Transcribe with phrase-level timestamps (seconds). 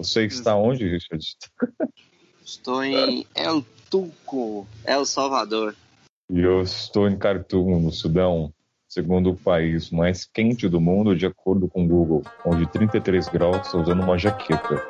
[0.00, 1.22] Você está onde, Richard?
[2.42, 5.76] Estou em El Tuco, El Salvador.
[6.30, 8.50] E eu estou em Khartoum, no Sudão,
[8.88, 13.66] segundo o país mais quente do mundo, de acordo com o Google, onde 33 graus
[13.66, 14.82] estou usando uma jaqueta.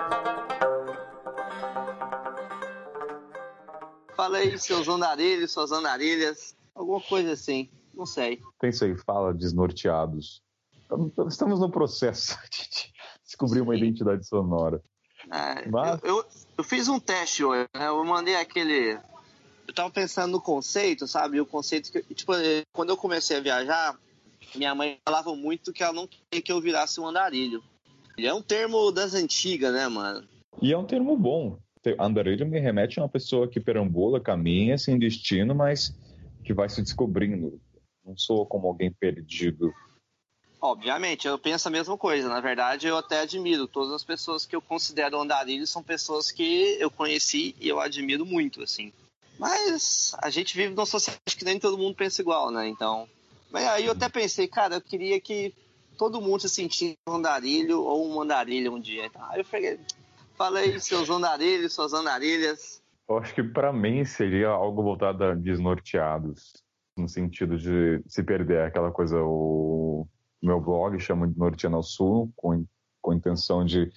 [4.17, 8.41] Fala aí, seus andarilhos, suas andarilhas, alguma coisa assim, não sei.
[8.61, 10.41] Pensei, fala desnorteados.
[11.29, 12.93] Estamos no processo de
[13.25, 14.81] descobrir uma identidade sonora.
[15.33, 16.25] É, eu, eu,
[16.59, 17.87] eu, fiz um teste hoje, né?
[17.87, 18.99] Eu mandei aquele.
[19.67, 21.41] Eu tava pensando no conceito, sabe?
[21.41, 22.03] O conceito que.
[22.15, 22.33] Tipo,
[22.73, 23.97] quando eu comecei a viajar,
[24.55, 27.63] minha mãe falava muito que ela não queria que eu virasse um andarilho.
[28.19, 30.27] E é um termo das antigas, né, mano?
[30.61, 31.59] E é um termo bom.
[31.99, 35.97] Andarilho me remete a uma pessoa que perambula, caminha sem destino, mas
[36.45, 37.59] que vai se descobrindo.
[38.05, 39.73] Não sou como alguém perdido.
[40.63, 42.29] Obviamente, eu penso a mesma coisa.
[42.29, 43.67] Na verdade, eu até admiro.
[43.67, 48.27] Todas as pessoas que eu considero andarilhos são pessoas que eu conheci e eu admiro
[48.27, 48.93] muito, assim.
[49.39, 52.69] Mas a gente vive numa sociedade que nem todo mundo pensa igual, né?
[52.69, 53.09] Então.
[53.51, 55.55] Mas aí eu até pensei, cara, eu queria que
[55.97, 59.07] todo mundo se sentisse um andarilho ou um andarilho um dia.
[59.07, 59.81] Então, aí eu falei,
[60.37, 62.83] falei seus andarilhos, suas andarilhas.
[63.09, 66.53] Eu acho que para mim seria algo voltado a desnorteados,
[66.97, 70.07] no sentido de se perder aquela coisa, o
[70.43, 72.65] meu blog chama de ao Sul, com,
[73.01, 73.91] com a intenção de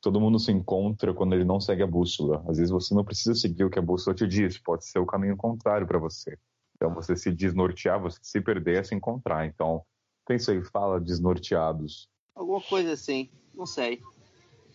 [0.00, 2.44] todo mundo se encontra quando ele não segue a bússola.
[2.48, 5.06] Às vezes você não precisa seguir o que a bússola te diz, pode ser o
[5.06, 6.36] caminho contrário para você.
[6.76, 9.46] Então você se desnortear, você se perder é se encontrar.
[9.46, 9.82] Então,
[10.26, 12.08] pensa aí, fala desnorteados.
[12.34, 14.00] Alguma coisa assim, não sei.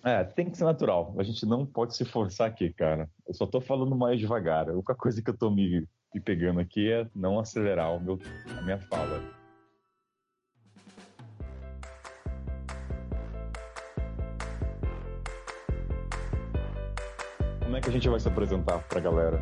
[0.03, 1.16] É, tem que ser natural.
[1.17, 3.09] A gente não pode se forçar aqui, cara.
[3.25, 4.69] Eu só tô falando mais devagar.
[4.69, 8.19] A única coisa que eu tô me, me pegando aqui é não acelerar o meu,
[8.58, 9.43] a minha fala.
[17.74, 19.42] Como é que a gente vai se apresentar pra galera?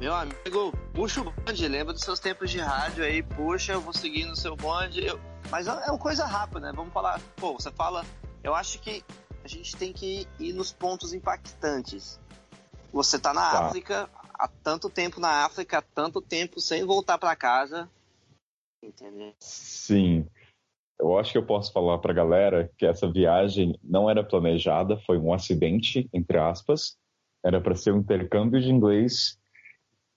[0.00, 3.92] Meu amigo, puxa o bonde, lembra dos seus tempos de rádio aí, puxa, eu vou
[3.92, 5.04] seguir no seu bonde.
[5.04, 5.20] Eu...
[5.50, 6.72] Mas é uma coisa rápida, né?
[6.74, 7.20] Vamos falar.
[7.36, 8.06] Pô, você fala.
[8.42, 9.04] Eu acho que
[9.44, 12.18] a gente tem que ir nos pontos impactantes.
[12.90, 13.66] Você tá na tá.
[13.66, 17.86] África, há tanto tempo na África, há tanto tempo sem voltar para casa.
[18.82, 19.34] Entendeu?
[19.38, 20.11] Sim.
[21.02, 24.96] Eu acho que eu posso falar para a galera que essa viagem não era planejada,
[24.98, 26.96] foi um acidente, entre aspas.
[27.44, 29.36] Era para ser um intercâmbio de inglês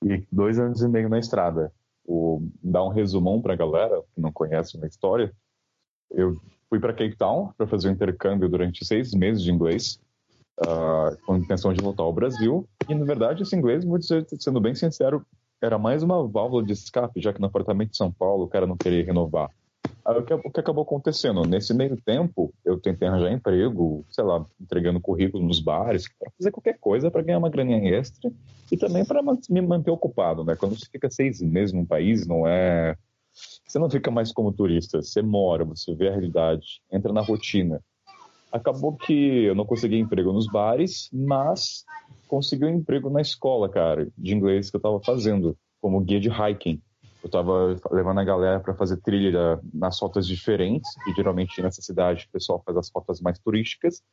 [0.03, 1.73] e dois anos e meio na estrada.
[2.05, 5.33] O, dar um resumão para a galera que não conhece uma história.
[6.11, 9.99] Eu fui para Cape Town para fazer um intercâmbio durante seis meses de inglês,
[10.59, 12.69] uh, com a intenção de voltar ao Brasil.
[12.87, 15.25] E, na verdade, esse inglês, vou dizer, sendo bem sincero,
[15.59, 18.67] era mais uma válvula de escape, já que no apartamento de São Paulo o cara
[18.67, 19.49] não queria renovar.
[20.05, 21.41] Aí, o, que, o que acabou acontecendo?
[21.43, 26.51] Nesse meio tempo, eu tentei arranjar emprego, sei lá, entregando currículo nos bares, para fazer
[26.51, 28.31] qualquer coisa para ganhar uma graninha extra
[28.71, 30.55] e também para me manter ocupado, né?
[30.55, 32.95] Quando você fica seis meses num país, não é.
[33.67, 37.81] Você não fica mais como turista, você mora, você vê a realidade, entra na rotina.
[38.51, 41.83] Acabou que eu não consegui emprego nos bares, mas
[42.27, 46.29] consegui um emprego na escola, cara, de inglês que eu estava fazendo, como guia de
[46.29, 46.79] hiking.
[47.25, 52.27] Eu estava levando a galera para fazer trilha nas rotas diferentes, e geralmente nessa cidade
[52.29, 54.03] o pessoal faz as rotas mais turísticas.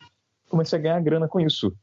[0.48, 1.76] Comecei a ganhar grana com isso.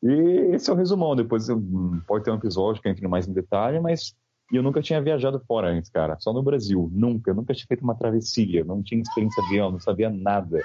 [0.00, 1.16] E esse é o resumão.
[1.16, 4.14] Depois hum, pode ter um episódio que entre mais em detalhe, mas
[4.52, 6.16] eu nunca tinha viajado fora antes, cara.
[6.20, 6.88] Só no Brasil.
[6.92, 7.32] Nunca.
[7.32, 8.64] Eu nunca tinha feito uma travessia.
[8.64, 10.62] Não tinha experiência de avião, não sabia nada.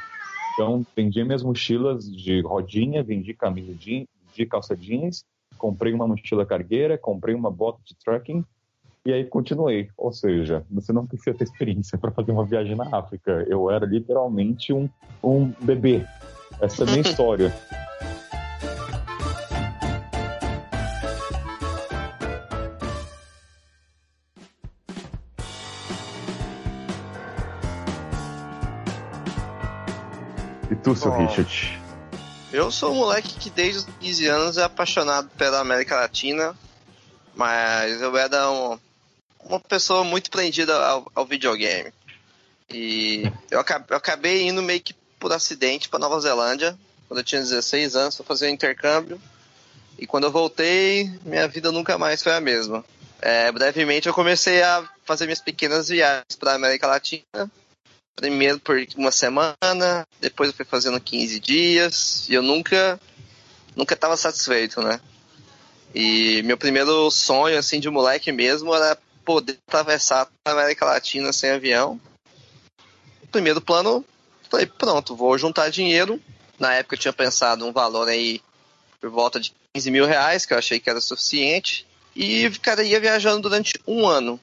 [0.53, 5.25] Então, vendi minhas mochilas de rodinha, vendi camisa de, de calça jeans,
[5.57, 8.45] comprei uma mochila cargueira, comprei uma bota de trekking
[9.05, 9.89] e aí continuei.
[9.97, 13.45] Ou seja, você não precisa ter experiência para fazer uma viagem na África.
[13.47, 14.89] Eu era literalmente um,
[15.23, 16.05] um bebê.
[16.59, 17.53] Essa é a minha história.
[30.69, 31.81] E tu, seu Richard?
[32.53, 36.55] Eu sou um moleque que desde os 15 anos é apaixonado pela América Latina,
[37.33, 38.77] mas eu era um,
[39.51, 41.91] uma pessoa muito prendida ao, ao videogame.
[42.69, 46.77] E eu acabei, eu acabei, indo meio que por acidente para Nova Zelândia,
[47.07, 49.21] quando eu tinha 16 anos, para fazer um intercâmbio.
[49.99, 52.83] E quando eu voltei, minha vida nunca mais foi a mesma.
[53.21, 57.51] É, brevemente eu comecei a fazer minhas pequenas viagens para América Latina.
[58.15, 62.99] Primeiro por uma semana, depois eu fui fazendo 15 dias, e eu nunca
[63.75, 64.99] nunca estava satisfeito, né?
[65.93, 71.51] E meu primeiro sonho assim de moleque mesmo era poder atravessar a América Latina sem
[71.51, 71.99] avião.
[73.31, 74.03] primeiro plano,
[74.49, 76.21] falei, pronto, vou juntar dinheiro
[76.59, 78.41] Na época eu tinha pensado um valor aí
[78.99, 81.87] por volta de 15 mil reais, que eu achei que era suficiente.
[82.15, 84.39] E, cara, ia viajando durante um ano.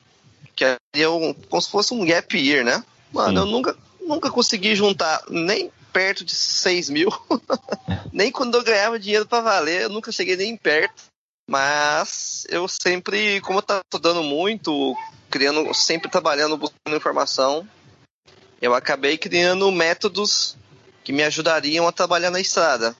[0.57, 2.83] Que era um, como se fosse um gap year, né?
[3.13, 7.09] Mano, eu nunca, nunca consegui juntar nem perto de 6 mil.
[8.13, 11.05] nem quando eu ganhava dinheiro para valer, eu nunca cheguei nem perto.
[11.49, 14.95] Mas eu sempre, como eu tava estudando muito,
[15.31, 17.67] criando, sempre trabalhando, buscando informação,
[18.61, 20.59] eu acabei criando métodos
[21.03, 22.95] que me ajudariam a trabalhar na estrada.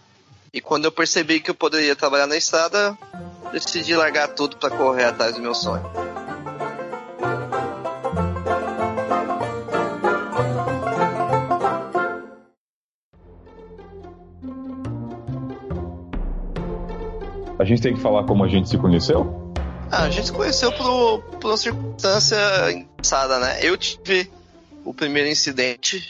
[0.51, 2.97] E quando eu percebi que eu poderia trabalhar na estrada,
[3.53, 6.08] decidi largar tudo para correr atrás do meu sonho.
[17.69, 19.53] Gente tem que falar como a gente se conheceu?
[19.91, 22.37] Ah, a gente se conheceu por, por uma circunstância
[22.73, 23.59] engraçada, né?
[23.63, 24.31] Eu tive
[24.85, 26.03] o primeiro incidente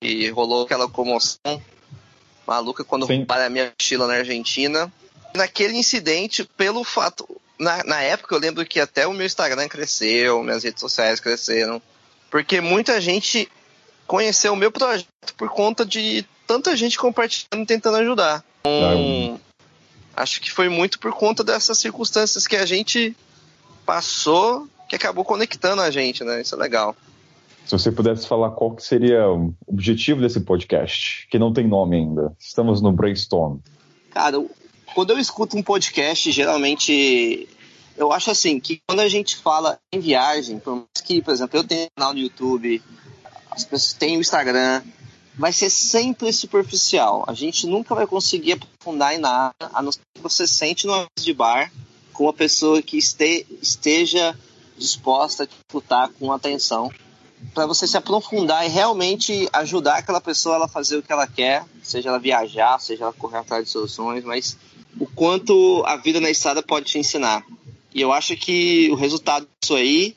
[0.00, 1.62] que rolou aquela comoção
[2.46, 4.92] maluca quando roubaram a minha mochila na Argentina.
[5.34, 7.26] Naquele incidente, pelo fato.
[7.58, 11.80] Na, na época eu lembro que até o meu Instagram cresceu, minhas redes sociais cresceram.
[12.30, 13.48] Porque muita gente
[14.06, 15.06] conheceu o meu projeto
[15.36, 18.44] por conta de tanta gente compartilhando e tentando ajudar.
[18.60, 19.40] Então,
[20.16, 23.14] acho que foi muito por conta dessas circunstâncias que a gente
[23.84, 26.40] passou que acabou conectando a gente, né?
[26.40, 26.96] Isso é legal.
[27.64, 31.96] Se você pudesse falar qual que seria o objetivo desse podcast, que não tem nome
[31.96, 32.32] ainda.
[32.38, 33.58] Estamos no brainstorm.
[34.10, 34.42] Cara,
[34.94, 37.48] quando eu escuto um podcast, geralmente
[37.96, 41.58] eu acho assim, que quando a gente fala em viagem, por mais que, por exemplo,
[41.58, 42.82] eu tenho um canal no YouTube,
[43.50, 44.82] as pessoas têm o Instagram,
[45.36, 47.24] vai ser sempre superficial.
[47.26, 50.98] A gente nunca vai conseguir aprofundar em nada, a não ser que você sente numa
[50.98, 51.72] mesa de bar
[52.12, 54.36] com uma pessoa que este, esteja
[54.76, 56.90] disposta a disputar com atenção
[57.54, 61.64] para você se aprofundar e realmente ajudar aquela pessoa a fazer o que ela quer,
[61.82, 64.56] seja ela viajar, seja ela correr atrás de soluções, mas
[64.98, 67.44] o quanto a vida na estrada pode te ensinar.
[67.94, 70.16] E eu acho que o resultado disso aí,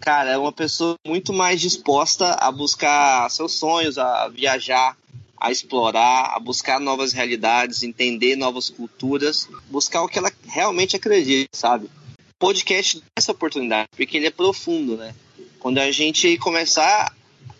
[0.00, 4.96] cara, é uma pessoa muito mais disposta a buscar seus sonhos, a viajar,
[5.36, 11.48] a explorar, a buscar novas realidades, entender novas culturas, buscar o que ela realmente acredita,
[11.52, 11.86] sabe?
[11.86, 15.14] O podcast dá essa oportunidade, porque ele é profundo, né?
[15.58, 17.14] Quando a gente começar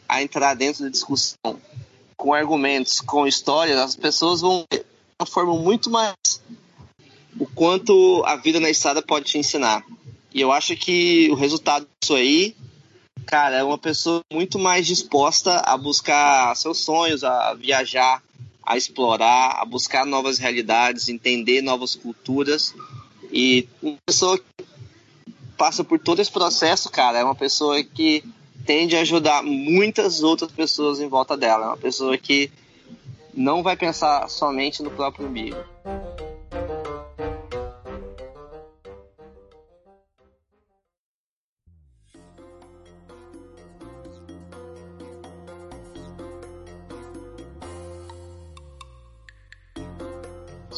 [0.09, 1.61] a entrar dentro da discussão
[2.17, 4.85] com argumentos, com histórias, as pessoas vão ver
[5.19, 6.15] uma forma muito mais
[7.39, 9.85] o quanto a vida na estrada pode te ensinar.
[10.33, 12.55] E eu acho que o resultado disso aí,
[13.27, 18.23] cara, é uma pessoa muito mais disposta a buscar seus sonhos, a viajar,
[18.63, 22.75] a explorar, a buscar novas realidades, entender novas culturas.
[23.33, 24.65] E uma pessoa que
[25.57, 28.25] passa por todo esse processo, cara, é uma pessoa que
[28.65, 31.65] tende a ajudar muitas outras pessoas em volta dela.
[31.65, 32.51] É uma pessoa que
[33.35, 35.59] não vai pensar somente no próprio umbigo.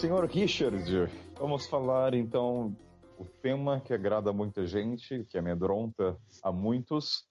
[0.03, 0.85] Senhor Richard,
[1.39, 2.77] vamos falar então
[3.17, 7.25] o tema que agrada muita gente, que amedronta a muitos.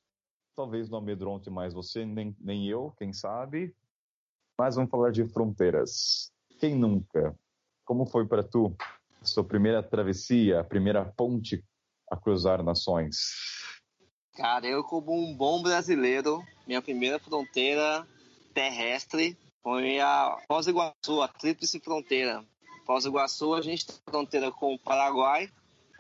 [0.56, 3.76] Talvez não amedronte mais você, nem, nem eu, quem sabe.
[4.58, 6.32] Mas vamos falar de fronteiras.
[6.62, 7.38] Quem nunca?
[7.84, 8.74] Como foi para tu
[9.22, 11.62] a sua primeira travessia, a primeira ponte
[12.10, 13.18] a cruzar nações?
[14.34, 18.08] Cara, eu como um bom brasileiro, minha primeira fronteira
[18.54, 22.46] terrestre foi a Foz do Iguaçu, a tríplice fronteira.
[22.92, 25.50] Foz do Iguaçu, a gente tem fronteira com o Paraguai,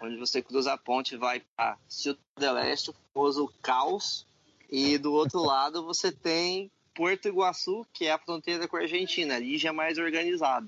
[0.01, 4.27] onde você cruza a ponte e vai para Ciudad del Este, o famoso caos,
[4.69, 9.37] e do outro lado você tem Porto Iguaçu, que é a fronteira com a Argentina,
[9.37, 10.67] ali já é mais organizado.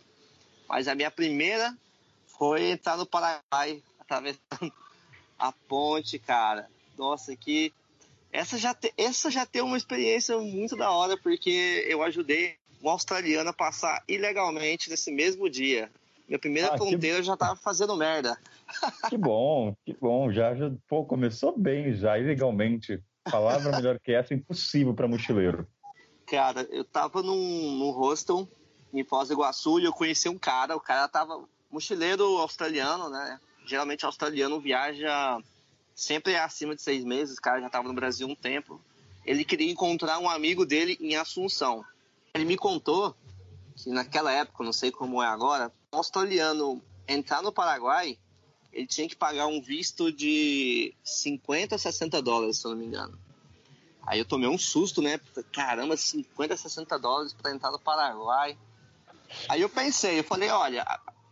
[0.65, 1.77] Mas a minha primeira
[2.25, 4.71] foi entrar no Paraguai, atravessando
[5.37, 6.69] a ponte, cara.
[6.97, 7.73] Nossa, que
[8.31, 8.93] essa já, te...
[8.95, 14.01] essa já tem uma experiência muito da hora, porque eu ajudei um australiano a passar
[14.07, 15.91] ilegalmente nesse mesmo dia.
[16.27, 17.23] Minha primeira ah, fronteira que...
[17.23, 18.37] já tava fazendo merda.
[19.09, 20.31] Que bom, que bom.
[20.31, 22.99] Já, já pô, começou bem já, ilegalmente.
[23.29, 25.67] Palavra melhor que essa, impossível para mochileiro.
[26.25, 28.47] Cara, eu tava num, num hostel
[28.93, 30.75] em Foz do Iguaçu e eu conheci um cara.
[30.75, 33.39] O cara tava mochileiro australiano, né?
[33.65, 35.39] Geralmente australiano viaja
[35.95, 37.37] sempre acima de seis meses.
[37.37, 38.81] O cara já tava no Brasil um tempo.
[39.25, 41.85] Ele queria encontrar um amigo dele em Assunção.
[42.33, 43.15] Ele me contou
[43.75, 48.17] que naquela época, não sei como é agora, australiano entrar no Paraguai
[48.73, 52.87] ele tinha que pagar um visto de 50 a 60 dólares, se eu não me
[52.87, 53.17] engano.
[54.05, 55.19] Aí eu tomei um susto, né?
[55.53, 58.57] Caramba, 50, 60 dólares para entrar no Paraguai.
[59.47, 60.83] Aí eu pensei, eu falei, olha,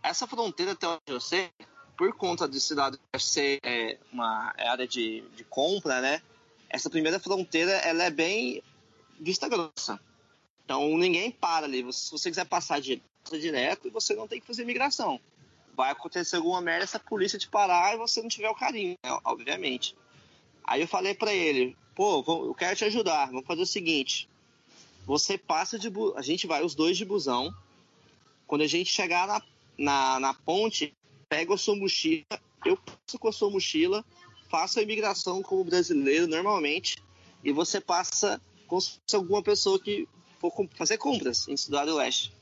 [0.04, 1.50] essa fronteira até onde eu sei,
[1.98, 6.22] por conta de cidade ser é, uma área de, de compra, né?
[6.70, 8.64] Essa primeira fronteira, ela é bem
[9.20, 10.00] vista grossa.
[10.64, 11.92] Então ninguém para ali.
[11.92, 12.80] Se você quiser passar
[13.30, 15.20] direto, direto, você não tem que fazer migração.
[15.76, 18.98] Vai acontecer alguma merda se a polícia te parar e você não tiver o carinho,
[19.04, 19.20] né?
[19.24, 19.96] obviamente.
[20.64, 23.28] Aí eu falei para ele, pô, eu quero te ajudar.
[23.28, 24.28] Vamos fazer o seguinte:
[25.06, 26.14] você passa de bu...
[26.18, 27.54] a gente vai os dois de busão.
[28.46, 29.42] Quando a gente chegar na,
[29.78, 30.94] na, na ponte,
[31.30, 32.26] pega a sua mochila,
[32.66, 34.04] eu passo com a sua mochila,
[34.50, 37.02] faço a imigração como brasileiro normalmente,
[37.44, 40.08] e você passa fosse alguma pessoa que
[40.40, 42.34] for fazer compras em Cidade do Leste.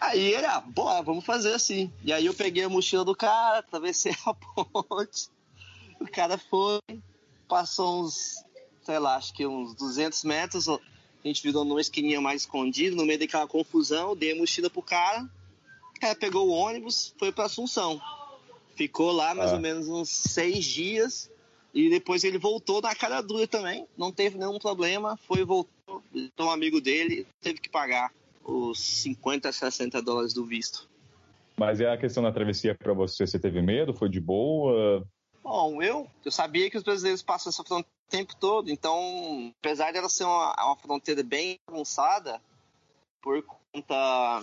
[0.00, 1.92] Aí ele, ah, boa, vamos fazer assim.
[2.02, 5.28] E aí eu peguei a mochila do cara, atravessei a ponte.
[6.00, 6.80] O cara foi,
[7.48, 8.44] passou uns,
[8.82, 10.68] sei lá, acho que uns 200 metros.
[10.68, 10.78] A
[11.24, 14.16] gente virou numa esquininha mais escondida, no meio daquela confusão.
[14.16, 15.28] Dei a mochila pro cara.
[15.96, 18.00] O cara pegou o ônibus, foi pra Assunção.
[18.76, 19.54] Ficou lá mais ah.
[19.54, 21.30] ou menos uns seis dias.
[21.72, 23.86] E depois ele voltou na cara dura também.
[23.96, 25.18] Não teve nenhum problema.
[25.26, 26.02] Foi e voltou.
[26.38, 28.12] Um amigo dele teve que pagar
[28.44, 30.88] os 50, 60 dólares do visto.
[31.56, 33.26] Mas é a questão da travessia para você?
[33.26, 33.94] Você teve medo?
[33.94, 35.06] Foi de boa?
[35.42, 39.92] Bom, eu, eu sabia que os brasileiros passam essa fronteira o tempo todo, então, apesar
[39.92, 42.40] dela ser uma, uma fronteira bem avançada,
[43.20, 44.42] por conta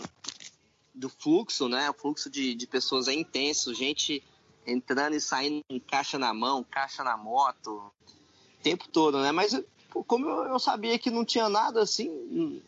[0.93, 1.89] do fluxo, né?
[1.89, 4.23] O fluxo de, de pessoas é intenso, gente
[4.65, 9.31] entrando e saindo com caixa na mão, caixa na moto, o tempo todo, né?
[9.31, 9.59] Mas
[10.07, 12.61] como eu, eu sabia que não tinha nada assim,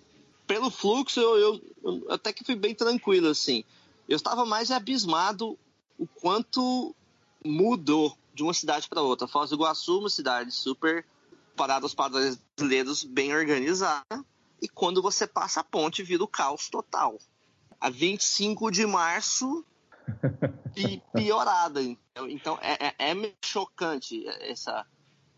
[0.47, 3.63] pelo fluxo eu, eu, até que fui bem tranquilo assim.
[4.07, 5.57] Eu estava mais abismado
[5.97, 6.95] o quanto
[7.43, 9.27] mudou de uma cidade para outra.
[9.27, 11.05] Foz do Iguaçu, uma cidade super
[11.55, 14.25] parada aos padrões brasileiros, bem organizada.
[14.61, 17.17] E quando você passa a ponte, vira o caos total.
[17.79, 19.63] A 25 de março,
[20.75, 21.81] e piorada.
[22.29, 24.85] Então é, é, é meio chocante essa,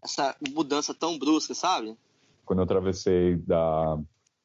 [0.03, 1.97] essa mudança tão brusca, sabe?
[2.45, 3.97] Quando eu atravessei da,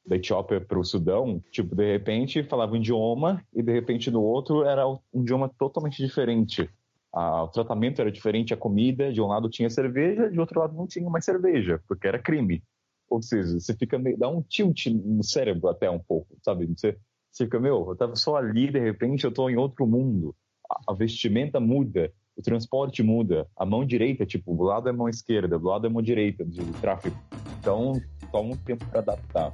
[0.07, 4.23] da Etiópia para o Sudão, tipo, de repente falava um idioma e de repente no
[4.23, 6.69] outro era um idioma totalmente diferente.
[7.13, 10.77] Ah, o tratamento era diferente, a comida, de um lado tinha cerveja, de outro lado
[10.77, 12.63] não tinha mais cerveja, porque era crime.
[13.09, 16.67] Ou seja, você fica meio, dá um tilt no cérebro até um pouco, sabe?
[16.67, 16.97] Você,
[17.31, 20.35] você fica, meu, eu tava só ali, de repente eu tô em outro mundo.
[20.71, 25.09] A, a vestimenta muda, o transporte muda, a mão direita, tipo, do lado é mão
[25.09, 27.17] esquerda, do lado é mão direita do tráfego.
[27.59, 29.53] Então, toma um tempo para adaptar.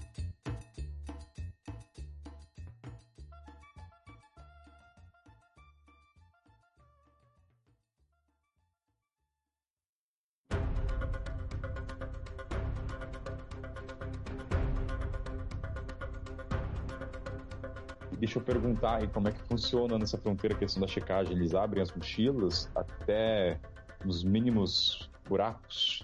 [18.56, 21.36] Perguntar aí como é que funciona nessa fronteira a questão da checagem.
[21.36, 23.60] Eles abrem as mochilas até
[24.04, 26.02] os mínimos buracos?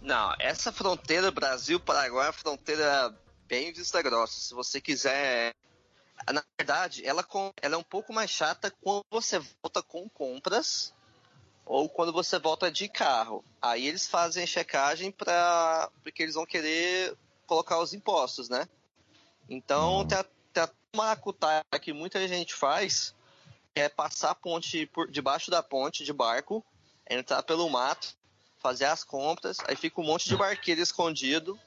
[0.00, 3.14] Não, essa fronteira Brasil-Paraguai é uma fronteira
[3.48, 4.40] bem vista grossa.
[4.40, 5.54] Se você quiser.
[6.32, 7.26] Na verdade, ela,
[7.60, 10.94] ela é um pouco mais chata quando você volta com compras
[11.66, 13.44] ou quando você volta de carro.
[13.60, 18.68] Aí eles fazem checagem para porque eles vão querer colocar os impostos, né?
[19.48, 20.04] Então hum.
[20.04, 20.41] tem, tem
[20.94, 23.14] maracutaia que muita gente faz
[23.74, 26.64] é passar a ponte por debaixo da ponte de barco,
[27.08, 28.14] entrar pelo mato,
[28.58, 31.58] fazer as compras, aí fica um monte de barqueiro escondido.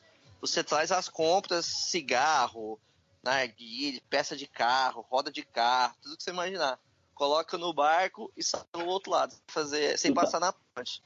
[0.42, 2.80] Você traz as compras, cigarro,
[3.24, 6.80] narguilha, peça de carro, roda de carro, tudo que você imaginar.
[7.16, 11.02] Coloca no barco e sai no outro lado, fazer sem passar na ponte.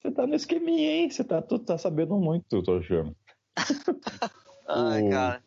[0.00, 1.10] Você tá no esqueminha, hein?
[1.10, 3.16] Você tá, tu tá sabendo muito, tô achando.
[4.68, 5.10] Ai, o...
[5.10, 5.45] cara.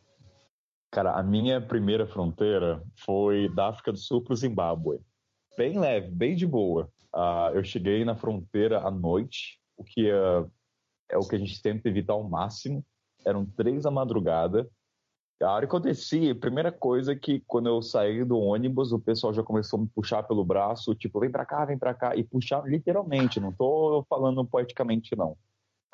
[0.92, 5.00] Cara, a minha primeira fronteira foi da África do Sul para o Zimbábue.
[5.56, 6.90] Bem leve, bem de boa.
[7.14, 10.50] Uh, eu cheguei na fronteira à noite, o que uh,
[11.08, 12.84] é o que a gente tenta evitar ao máximo.
[13.24, 14.68] Eram três da madrugada.
[15.40, 18.92] A hora que eu desci, a primeira coisa é que quando eu saí do ônibus,
[18.92, 21.94] o pessoal já começou a me puxar pelo braço, tipo, vem pra cá, vem pra
[21.94, 25.38] cá, e puxar literalmente, não tô falando poeticamente, não.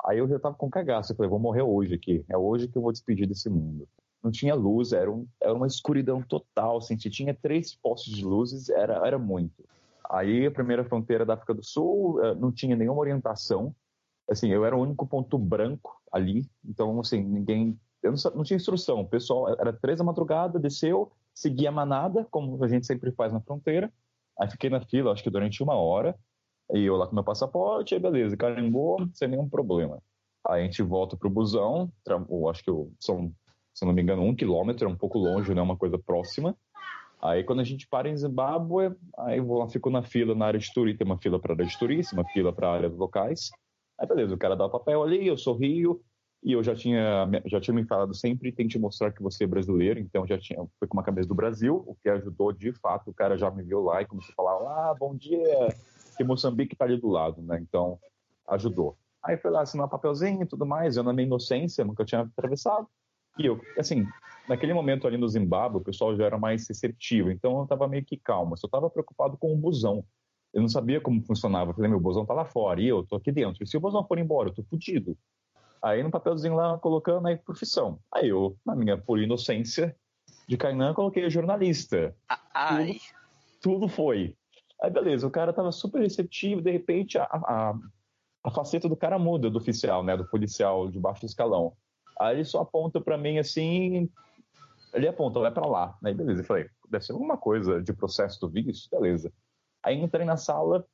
[0.04, 2.76] Aí eu já tava com cagaço, eu falei, vou morrer hoje aqui, é hoje que
[2.76, 3.86] eu vou despedir desse mundo
[4.22, 8.68] não tinha luz, era, um, era uma escuridão total, assim, tinha três postes de luzes,
[8.68, 9.64] era, era muito.
[10.10, 13.74] Aí a primeira fronteira da África do Sul eh, não tinha nenhuma orientação,
[14.28, 18.56] assim, eu era o único ponto branco ali, então, assim, ninguém, eu não, não tinha
[18.56, 23.12] instrução, o pessoal, era três da madrugada, desceu, seguia a manada, como a gente sempre
[23.12, 23.92] faz na fronteira,
[24.38, 26.16] aí fiquei na fila, acho que durante uma hora,
[26.72, 30.02] e eu lá com meu passaporte, aí beleza, carimbou, sem nenhum problema.
[30.48, 31.90] Aí a gente volta pro busão,
[32.50, 32.70] acho que
[33.00, 33.32] são
[33.76, 36.56] se não me engano, um quilômetro, é um pouco longe, não é uma coisa próxima.
[37.20, 40.58] Aí quando a gente para em Zimbábue, aí vou lá, fico na fila na área
[40.58, 42.88] de turismo, tem uma fila para a área de turismo, uma fila para a área
[42.88, 43.50] dos locais.
[43.98, 46.00] Aí beleza, o cara dá o papel ali, eu sorrio,
[46.42, 50.00] e eu já tinha, já tinha me falado sempre, tente mostrar que você é brasileiro,
[50.00, 53.14] então já tinha, foi com uma cabeça do Brasil, o que ajudou de fato, o
[53.14, 55.68] cara já me viu lá e começou a falar, ah, bom dia,
[56.16, 57.98] que Moçambique tá ali do lado, né, então
[58.48, 58.96] ajudou.
[59.22, 62.20] Aí foi lá assinar um papelzinho e tudo mais, eu na minha inocência, nunca tinha
[62.20, 62.86] atravessado,
[63.38, 64.06] e eu, assim,
[64.48, 68.04] naquele momento ali no Zimbábue, o pessoal já era mais receptivo, então eu tava meio
[68.04, 70.04] que calmo, só tava preocupado com o busão.
[70.54, 71.70] Eu não sabia como funcionava.
[71.70, 73.62] Eu falei, meu, o busão tá lá fora e eu tô aqui dentro.
[73.62, 75.16] E se o busão for embora, eu tô fudido.
[75.82, 77.98] Aí no papelzinho lá, colocando aí profissão.
[78.10, 79.94] Aí eu, na minha pura inocência
[80.48, 82.16] de Kainan, coloquei jornalista.
[82.54, 83.00] Ai.
[83.60, 84.34] Tudo, tudo foi.
[84.80, 87.74] Aí beleza, o cara tava super receptivo, de repente a, a,
[88.44, 91.74] a faceta do cara muda, do oficial, né, do policial de baixo escalão.
[92.18, 94.08] Aí ele só aponta para mim assim,
[94.94, 95.96] ele aponta, vai para lá.
[96.02, 99.32] Aí beleza, eu falei, deve ser alguma coisa de processo do vídeo, beleza.
[99.82, 100.86] Aí entrei na sala,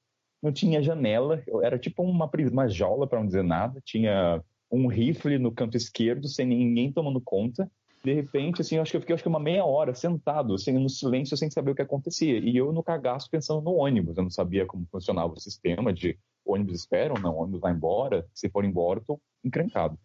[0.42, 5.38] não tinha janela, era tipo uma, uma jaula, para não dizer nada, tinha um rifle
[5.38, 7.70] no canto esquerdo, sem ninguém tomando conta.
[8.02, 10.72] De repente, assim, eu acho que eu fiquei acho que uma meia hora sentado, assim,
[10.72, 12.38] no silêncio, sem saber o que acontecia.
[12.38, 14.16] E eu no cagaço pensando no ônibus.
[14.16, 18.26] Eu não sabia como funcionava o sistema de ônibus esperam, não, ônibus vai embora.
[18.34, 19.96] Se for embora, eu tô encrencado.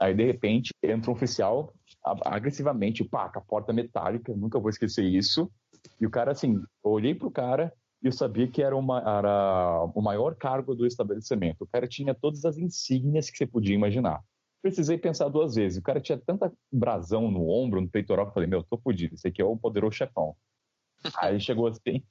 [0.00, 1.74] Aí, de repente, entra um oficial
[2.24, 5.50] agressivamente, pá, com a porta metálica, nunca vou esquecer isso.
[6.00, 6.54] E o cara, assim,
[6.84, 10.86] eu olhei pro cara e eu sabia que era, uma, era o maior cargo do
[10.86, 11.62] estabelecimento.
[11.62, 14.22] O cara tinha todas as insígnias que você podia imaginar.
[14.62, 15.78] Precisei pensar duas vezes.
[15.78, 19.14] O cara tinha tanta brasão no ombro, no peitoral, que eu falei, meu, tô fodido,
[19.14, 20.34] esse aqui é o poderoso chefão.
[21.18, 22.02] Aí ele chegou assim,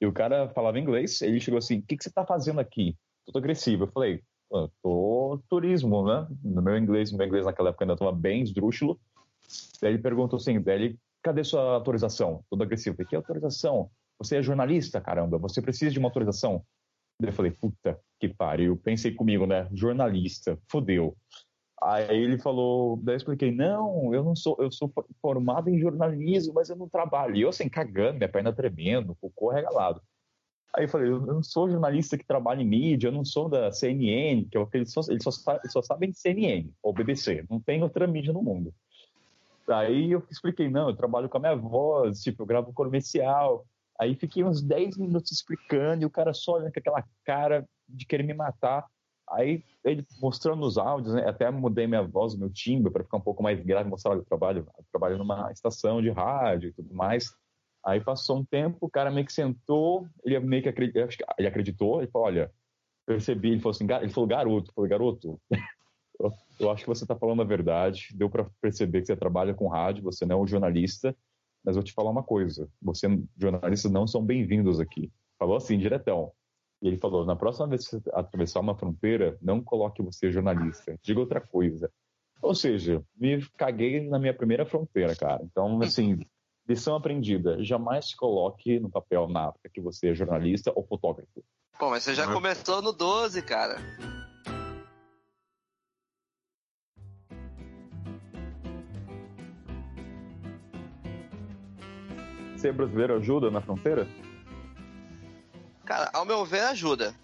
[0.00, 2.96] e o cara falava inglês, ele chegou assim, o que, que você tá fazendo aqui?
[3.32, 3.84] Tô agressivo.
[3.84, 4.22] Eu falei,
[4.82, 6.26] tô turismo, né?
[6.42, 8.98] No meu inglês, meu inglês naquela época ainda estava bem esdrúxulo.
[9.80, 12.44] Daí ele perguntou assim, daí cadê sua autorização?
[12.48, 12.96] Todo agressivo.
[12.98, 13.90] Eu que autorização?
[14.18, 16.62] Você é jornalista, caramba, você precisa de uma autorização.
[17.20, 18.76] Eu falei, puta que pariu.
[18.76, 19.68] Pensei comigo, né?
[19.72, 21.16] Jornalista, fodeu.
[21.82, 24.90] Aí ele falou, daí eu expliquei, não, eu não sou, eu sou
[25.20, 27.36] formado em jornalismo, mas eu não trabalho.
[27.36, 30.00] E eu assim, cagando, minha perna tremendo, cocô regalado.
[30.74, 33.72] Aí eu falei, eu não sou jornalista que trabalha em mídia, eu não sou da
[33.72, 37.82] CNN, que é eles só, eles só, eles só sabem CNN ou BBC, não tem
[37.82, 38.74] outra mídia no mundo.
[39.68, 43.66] Aí eu expliquei, não, eu trabalho com a minha voz, tipo, eu gravo comercial.
[43.98, 48.06] Aí fiquei uns 10 minutos explicando e o cara só olhando com aquela cara de
[48.06, 48.84] querer me matar.
[49.28, 53.22] Aí ele mostrando os áudios, né, até mudei minha voz, meu timbre para ficar um
[53.22, 57.34] pouco mais grave, mostrar eu trabalho, eu trabalho numa estação de rádio e tudo mais.
[57.86, 62.00] Aí passou um tempo, o cara meio que sentou, ele meio que acreditou, ele acreditou,
[62.00, 62.50] ele falou, olha,
[63.06, 65.40] percebi, ele falou assim, ele falou, garoto, falei, garoto,
[66.58, 69.68] eu acho que você está falando a verdade, deu para perceber que você trabalha com
[69.68, 71.16] rádio, você não é um jornalista,
[71.66, 75.12] mas vou te falar uma coisa: você, jornalistas, não são bem-vindos aqui.
[75.36, 76.32] Falou assim, diretão.
[76.80, 80.96] E ele falou: na próxima vez que você atravessar uma fronteira, não coloque você jornalista,
[81.02, 81.90] diga outra coisa.
[82.40, 85.42] Ou seja, me caguei na minha primeira fronteira, cara.
[85.42, 86.20] Então, assim,
[86.68, 91.44] lição aprendida: jamais se coloque no papel na África que você é jornalista ou fotógrafo.
[91.78, 92.34] Pô, mas você já uhum.
[92.34, 93.76] começou no 12, cara.
[102.66, 104.08] ser brasileiro ajuda na fronteira?
[105.84, 107.14] Cara, ao meu ver, ajuda.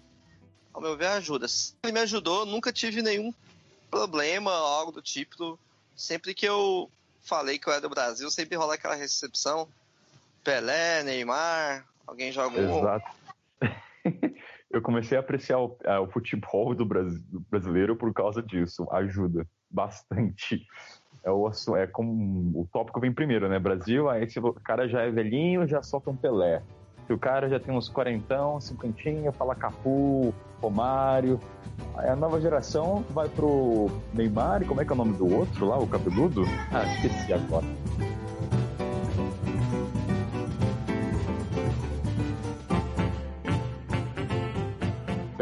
[0.73, 1.47] Ao meu ver, ajuda.
[1.83, 3.33] Ele me ajudou, nunca tive nenhum
[3.91, 5.59] problema, algo do tipo.
[5.95, 6.89] Sempre que eu
[7.23, 9.67] falei que eu era do Brasil, sempre rola aquela recepção.
[10.43, 13.11] Pelé, Neymar, alguém joga um Exato.
[14.69, 18.85] eu comecei a apreciar o, uh, o futebol do, Brasil, do brasileiro por causa disso.
[18.91, 20.67] Ajuda bastante
[21.23, 23.57] é, o, é como o tópico vem primeiro, né?
[23.57, 26.61] Brasil, aí se o cara já é velhinho, já solta um Pelé.
[27.05, 31.39] Se o cara já tem uns quarentão, cinquentinha, fala Capu, Romário.
[31.95, 35.33] Aí a nova geração vai pro Neymar, e como é que é o nome do
[35.33, 36.43] outro lá, o cabeludo?
[36.71, 37.65] Ah, esqueci agora.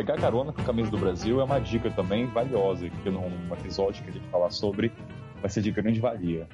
[0.02, 4.04] pegar carona com a camisa do Brasil é uma dica também valiosa, que num episódio
[4.04, 4.92] que a gente fala sobre
[5.40, 6.48] vai ser de grande valia.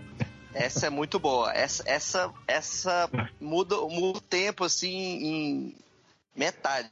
[0.57, 1.53] Essa é muito boa.
[1.53, 5.75] Essa, essa, essa muda, muda o tempo assim em
[6.35, 6.91] metade.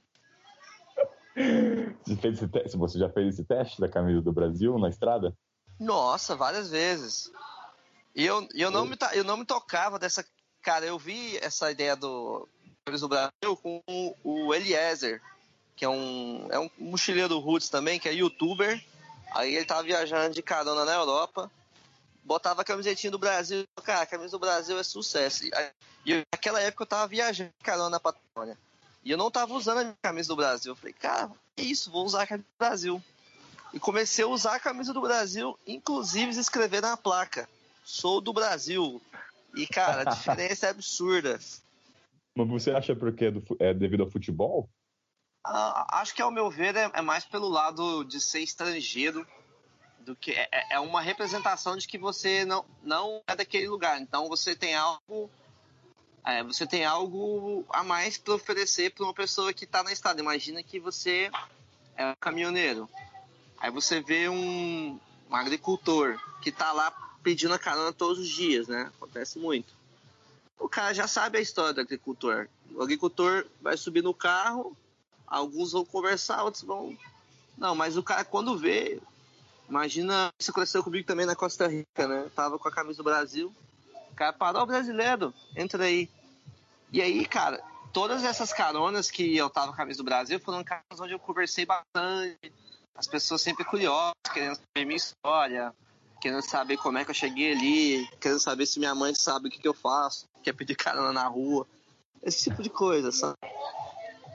[2.05, 5.35] Você, fez esse você já fez esse teste da camisa do Brasil na estrada?
[5.79, 7.31] Nossa, várias vezes.
[8.15, 10.23] E eu, eu, não, me, eu não me tocava dessa.
[10.61, 12.47] Cara, eu vi essa ideia do
[12.85, 13.81] do Brasil com
[14.23, 15.19] o Eliezer,
[15.75, 18.79] que é um, é um mochileiro do Roots também, que é youtuber.
[19.31, 21.49] Aí ele tava viajando de carona na Europa
[22.25, 23.63] botava a camisetinha do Brasil.
[23.83, 25.45] Cara, a camisa do Brasil é sucesso.
[26.05, 28.57] E naquela época eu tava viajando carona na Patagônia.
[29.03, 30.71] E eu não tava usando a minha camisa do Brasil.
[30.71, 33.03] Eu falei, cara, é isso, vou usar a camisa do Brasil.
[33.71, 37.47] E comecei a usar a camisa do Brasil, inclusive escrever na placa:
[37.83, 39.01] sou do Brasil.
[39.55, 41.39] E, cara, a diferença é absurda.
[42.37, 44.69] Mas você acha porque é, é devido ao futebol?
[45.45, 49.25] Ah, acho que, ao meu ver, é, é, mais pelo lado de ser estrangeiro
[50.05, 53.99] do que é, é, é, uma representação de que você não, não é daquele lugar.
[53.99, 55.29] Então você tem algo
[56.23, 60.21] é, você tem algo a mais para oferecer para uma pessoa que está na estrada.
[60.21, 61.29] Imagina que você
[61.97, 62.89] é um caminhoneiro.
[63.59, 66.91] Aí você vê um, um agricultor que está lá
[67.23, 68.91] pedindo a carona todos os dias, né?
[68.95, 69.73] Acontece muito.
[70.59, 72.47] O cara já sabe a história do agricultor.
[72.73, 74.75] O agricultor vai subir no carro,
[75.25, 76.97] alguns vão conversar, outros vão.
[77.57, 78.99] Não, mas o cara quando vê,
[79.69, 82.29] imagina, isso aconteceu comigo também na Costa Rica, né?
[82.35, 83.53] Tava com a camisa do Brasil.
[84.11, 86.09] O cara parou, o brasileiro, entra aí.
[86.91, 90.63] E aí, cara, todas essas caronas que eu tava com a camisa do Brasil foram
[90.63, 92.53] caras onde eu conversei bastante.
[92.95, 95.73] As pessoas sempre curiosas, querendo saber minha história,
[96.21, 99.51] querendo saber como é que eu cheguei ali, querendo saber se minha mãe sabe o
[99.51, 101.67] que, que eu faço, quer pedir carona na rua,
[102.23, 103.35] esse tipo de coisa, sabe?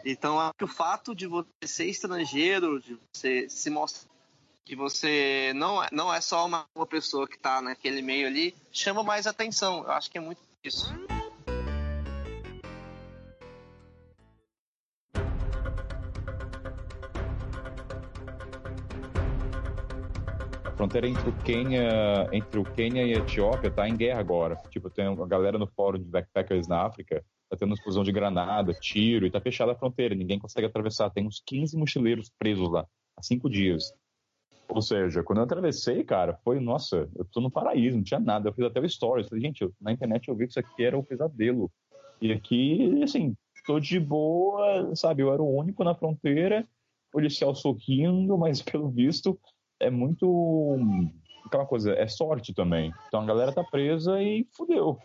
[0.05, 4.10] Então, acho que o fato de você ser estrangeiro, de você se mostrar
[4.71, 8.55] que você não é, não é só uma, uma pessoa que está naquele meio ali,
[8.71, 9.83] chama mais atenção.
[9.83, 10.87] Eu acho que é muito isso.
[20.65, 24.55] A fronteira entre o Quênia, entre o Quênia e a Etiópia tá em guerra agora.
[24.71, 28.73] Tipo, tem uma galera no fórum de backpackers na África, tá tendo explosão de granada,
[28.73, 31.11] tiro, e tá fechada a fronteira, ninguém consegue atravessar.
[31.11, 33.93] Tem uns 15 mochileiros presos lá, há cinco dias.
[34.71, 38.49] Ou seja, quando eu atravessei, cara, foi, nossa, eu tô no paraíso, não tinha nada.
[38.49, 39.29] Eu fiz até o stories.
[39.29, 41.71] Falei, gente, eu, na internet eu vi que isso aqui era um pesadelo.
[42.21, 43.35] E aqui, assim,
[43.67, 45.23] tô de boa, sabe?
[45.23, 46.67] Eu era o único na fronteira,
[47.11, 49.39] policial sorrindo, mas pelo visto
[49.81, 50.79] é muito.
[51.47, 52.93] Aquela coisa, é sorte também.
[53.09, 54.99] Então a galera tá presa e fudeu.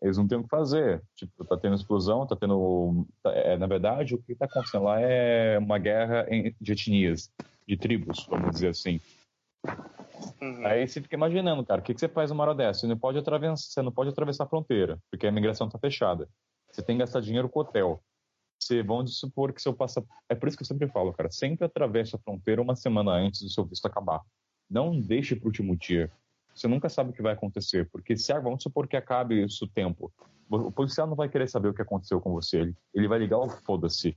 [0.00, 1.00] Eles não têm o que fazer.
[1.14, 3.06] Tipo, tá tendo explosão, tá tendo.
[3.22, 6.26] Tá, é, na verdade, o que tá acontecendo lá é uma guerra
[6.60, 7.30] de etnias
[7.66, 9.00] de tribos, vamos dizer assim.
[10.40, 10.66] Uhum.
[10.66, 12.80] Aí você fica imaginando, cara, o que, que você faz numa hora dessa?
[12.80, 16.28] Você não, pode atravessar, você não pode atravessar a fronteira, porque a imigração está fechada.
[16.70, 18.02] Você tem que gastar dinheiro com hotel.
[18.60, 20.04] Você, vamos supor que seu passa.
[20.28, 23.42] É por isso que eu sempre falo, cara, sempre atravesse a fronteira uma semana antes
[23.42, 24.20] do seu visto acabar.
[24.70, 26.10] Não deixe para o último dia.
[26.54, 29.68] Você nunca sabe o que vai acontecer, porque se vamos supor que acabe isso o
[29.68, 30.12] tempo,
[30.50, 32.58] o policial não vai querer saber o que aconteceu com você.
[32.58, 34.16] Ele, ele vai ligar o foda-se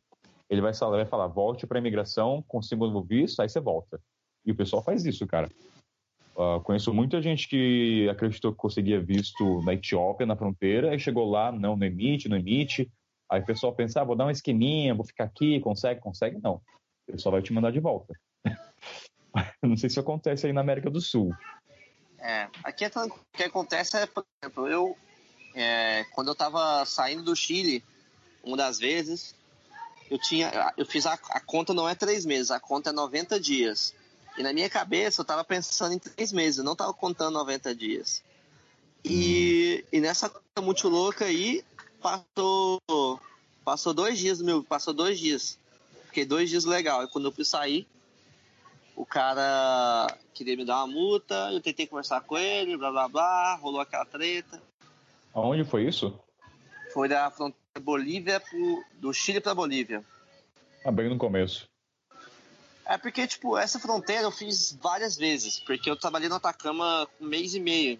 [0.49, 3.99] ele vai falar, vai falar volte para a imigração, um novo visto, aí você volta.
[4.45, 5.49] E o pessoal faz isso, cara.
[6.36, 11.29] Uh, conheço muita gente que acreditou que conseguia visto na Etiópia, na fronteira, e chegou
[11.29, 12.91] lá, não, não emite, não emite.
[13.29, 16.38] Aí o pessoal pensa, ah, vou dar um esqueminha, vou ficar aqui, consegue, consegue?
[16.43, 16.62] Não.
[17.08, 18.13] O pessoal vai te mandar de volta.
[19.63, 21.34] não sei se acontece aí na América do Sul.
[22.19, 24.97] É, aqui é, o que acontece é, por exemplo, eu,
[25.55, 27.84] é, quando eu estava saindo do Chile,
[28.43, 29.36] uma das vezes,
[30.09, 33.39] eu tinha, eu fiz a, a, conta não é três meses, a conta é 90
[33.39, 33.93] dias.
[34.37, 37.73] E na minha cabeça eu tava pensando em três meses, eu não tava contando 90
[37.73, 38.23] dias.
[39.03, 41.63] E, e nessa conta muito louca aí,
[42.01, 43.19] passou,
[43.63, 45.57] passou dois dias, meu, passou dois dias.
[46.07, 47.03] Fiquei dois dias legal.
[47.03, 47.87] E quando eu fui sair,
[48.95, 53.55] o cara queria me dar uma multa, eu tentei conversar com ele, blá blá blá,
[53.55, 54.61] rolou aquela treta.
[55.33, 56.17] Aonde foi isso?
[56.93, 60.03] Foi da fronteira Bolívia pro, do Chile para Bolívia.
[60.83, 61.65] Ah, bem no começo.
[62.85, 67.25] É porque, tipo, essa fronteira eu fiz várias vezes, porque eu trabalhei no Atacama um
[67.25, 67.99] mês e meio.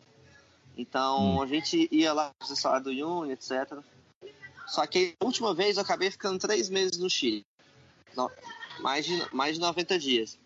[0.78, 1.42] Então hum.
[1.42, 3.80] a gente ia lá fazer salário do Uni, etc.
[4.68, 7.44] Só que a última vez eu acabei ficando três meses no Chile.
[8.16, 8.30] No,
[8.80, 10.38] mais, de, mais de 90 dias.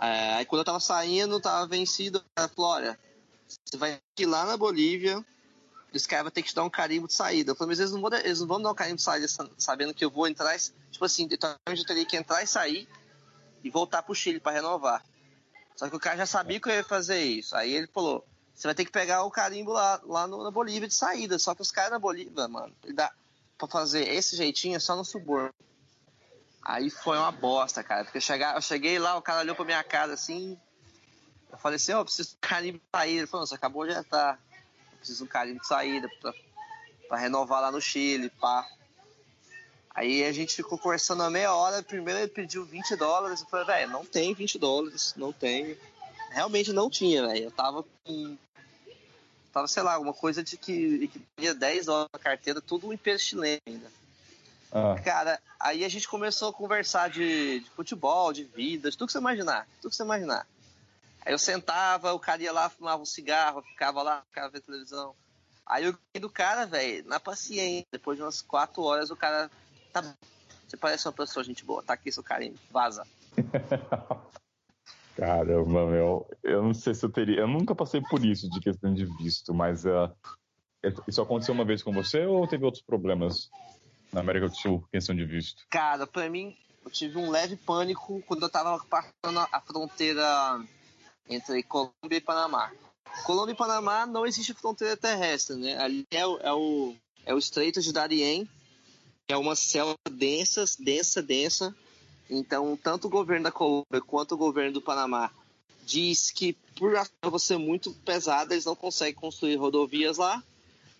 [0.00, 2.98] É, aí quando eu tava saindo, tava vencido, a Flora.
[3.46, 5.24] Você vai ir lá na Bolívia,
[5.96, 7.52] os caras vão ter que te dar um carimbo de saída.
[7.52, 9.26] Eu falei, mas eles não, vão, eles não vão dar um carimbo de saída
[9.58, 10.56] sabendo que eu vou entrar.
[10.90, 12.88] Tipo assim, então eu teria que entrar e sair
[13.62, 15.04] e voltar pro Chile para renovar.
[15.76, 17.56] Só que o cara já sabia que eu ia fazer isso.
[17.56, 18.24] Aí ele falou:
[18.54, 21.38] você vai ter que pegar o carimbo lá, lá no, na Bolívia de saída.
[21.38, 23.10] Só que os caras na Bolívia, mano, dá
[23.56, 25.52] pra fazer esse jeitinho é só no suborno.
[26.62, 28.04] Aí foi uma bosta, cara.
[28.04, 30.60] Porque chegar, eu cheguei lá, o cara olhou pra minha cara assim.
[31.50, 33.18] Eu falei assim: ó, oh, preciso de carimbo de saída.
[33.20, 34.38] Ele falou: você acabou de entrar
[35.00, 36.32] preciso de um carinho de saída pra,
[37.08, 38.66] pra renovar lá no Chile, pá.
[39.92, 43.66] Aí a gente ficou conversando a meia hora, primeiro ele pediu 20 dólares, eu falei,
[43.66, 45.76] velho, não tem 20 dólares, não tem.
[46.30, 47.44] Realmente não tinha, velho.
[47.44, 48.38] Eu tava com
[49.52, 52.96] Tava, sei lá, uma coisa de que, que tinha 10 horas na carteira, tudo em
[52.96, 53.90] peso chileno ainda.
[54.70, 54.94] Ah.
[55.04, 59.12] Cara, aí a gente começou a conversar de, de, futebol, de vida, de tudo que
[59.12, 59.66] você imaginar.
[59.80, 60.46] Tudo que você imaginar.
[61.24, 65.14] Aí eu sentava, o cara ia lá, fumava um cigarro, ficava lá, ficava vendo televisão.
[65.66, 67.86] Aí eu do cara, velho, na paciência.
[67.92, 69.50] Depois de umas 4 horas, o cara.
[69.92, 70.02] Tá
[70.66, 73.06] Você parece uma pessoa, gente boa, tá aqui seu carinho, vaza.
[75.16, 76.26] Caramba, meu.
[76.42, 77.40] Eu não sei se eu teria.
[77.40, 80.10] Eu nunca passei por isso de questão de visto, mas uh,
[81.06, 83.50] isso aconteceu uma vez com você ou teve outros problemas
[84.12, 85.64] na América do Sul, questão de visto?
[85.68, 90.60] Cara, pra mim, eu tive um leve pânico quando eu tava passando a fronteira
[91.28, 92.72] entre Colômbia e Panamá.
[93.24, 95.76] Colômbia e Panamá não existe fronteira terrestre, né?
[95.76, 96.94] Ali é o, é o,
[97.26, 98.48] é o Estreito de Darien,
[99.26, 101.74] que é uma selva densa, densa, densa,
[102.30, 105.32] então, tanto o governo da Colômbia quanto o governo do Panamá
[105.82, 110.42] diz que por a selva ser muito pesada, eles não conseguem construir rodovias lá.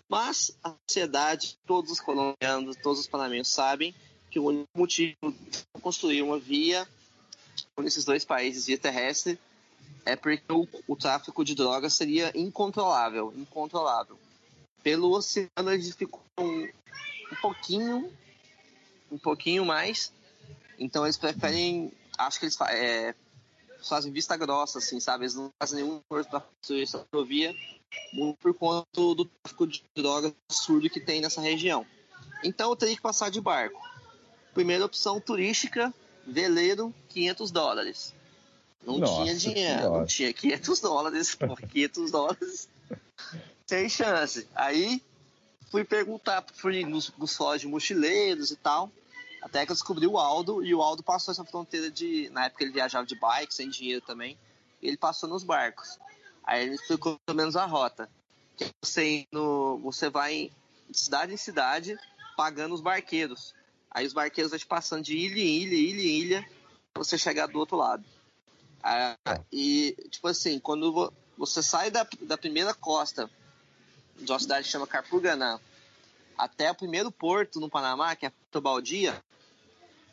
[0.09, 3.95] Mas a sociedade, todos os colombianos, todos os panamenhos sabem
[4.29, 6.87] que o único motivo de construir uma via
[7.79, 9.39] nesses dois países, via terrestre,
[10.05, 14.19] é porque o, o tráfico de drogas seria incontrolável, incontrolável.
[14.83, 18.13] Pelo oceano eles ficam um, um pouquinho,
[19.11, 20.13] um pouquinho mais,
[20.79, 21.93] então eles preferem.
[22.19, 23.15] Acho que eles é,
[23.89, 25.25] fazem vista grossa, assim, sabe?
[25.25, 27.55] Eles não fazem nenhum esforço para construir essa rodovia
[28.41, 31.87] por conta do tráfico de drogas absurdo que tem nessa região.
[32.45, 33.81] Então eu teria que passar de barco.
[34.55, 35.93] Primeira opção turística,
[36.27, 38.15] veleiro, 500 dólares.
[38.85, 39.99] Não Nossa tinha dinheiro, senhora.
[39.99, 42.69] não tinha 500 dólares, por 500 dólares,
[43.67, 44.49] sem chance.
[44.55, 45.03] Aí
[45.71, 48.91] fui perguntar, fui nos, nos de mochileiros e tal.
[49.43, 52.29] Até que eu descobri o Aldo, e o Aldo passou essa fronteira de.
[52.31, 54.37] Na época ele viajava de bike, sem dinheiro também.
[54.83, 55.99] E ele passou nos barcos.
[56.45, 58.11] Aí ele explicou pelo menos a rota.
[58.57, 60.51] Que você, no, você vai
[60.89, 61.99] de cidade em cidade
[62.37, 63.55] pagando os barqueiros.
[63.91, 66.49] Aí os barqueiros vão te passando de ilha em ilha, ilha em ilha,
[66.93, 68.05] pra você chegar do outro lado.
[68.83, 69.17] Ah,
[69.53, 73.31] e, tipo assim, quando você sai da, da primeira costa
[74.17, 75.61] de uma cidade que chama Carpuganã
[76.37, 79.23] até o primeiro porto no Panamá, que é Porto Baldia,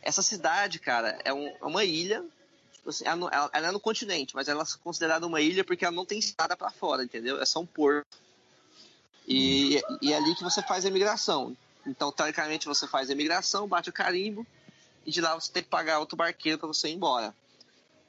[0.01, 2.23] essa cidade, cara, é, um, é uma ilha.
[2.73, 5.85] Tipo assim, ela, ela, ela, é no continente, mas ela é considerada uma ilha porque
[5.85, 7.41] ela não tem estrada para fora, entendeu?
[7.41, 8.17] É só um porto.
[9.27, 11.55] E, e é ali que você faz a imigração.
[11.85, 14.45] Então, teoricamente, você faz a imigração, bate o carimbo,
[15.05, 17.33] e de lá você tem que pagar outro barqueiro para você ir embora.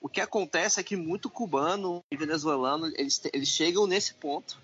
[0.01, 4.59] O que acontece é que muito cubano e venezuelano, eles, eles chegam nesse ponto.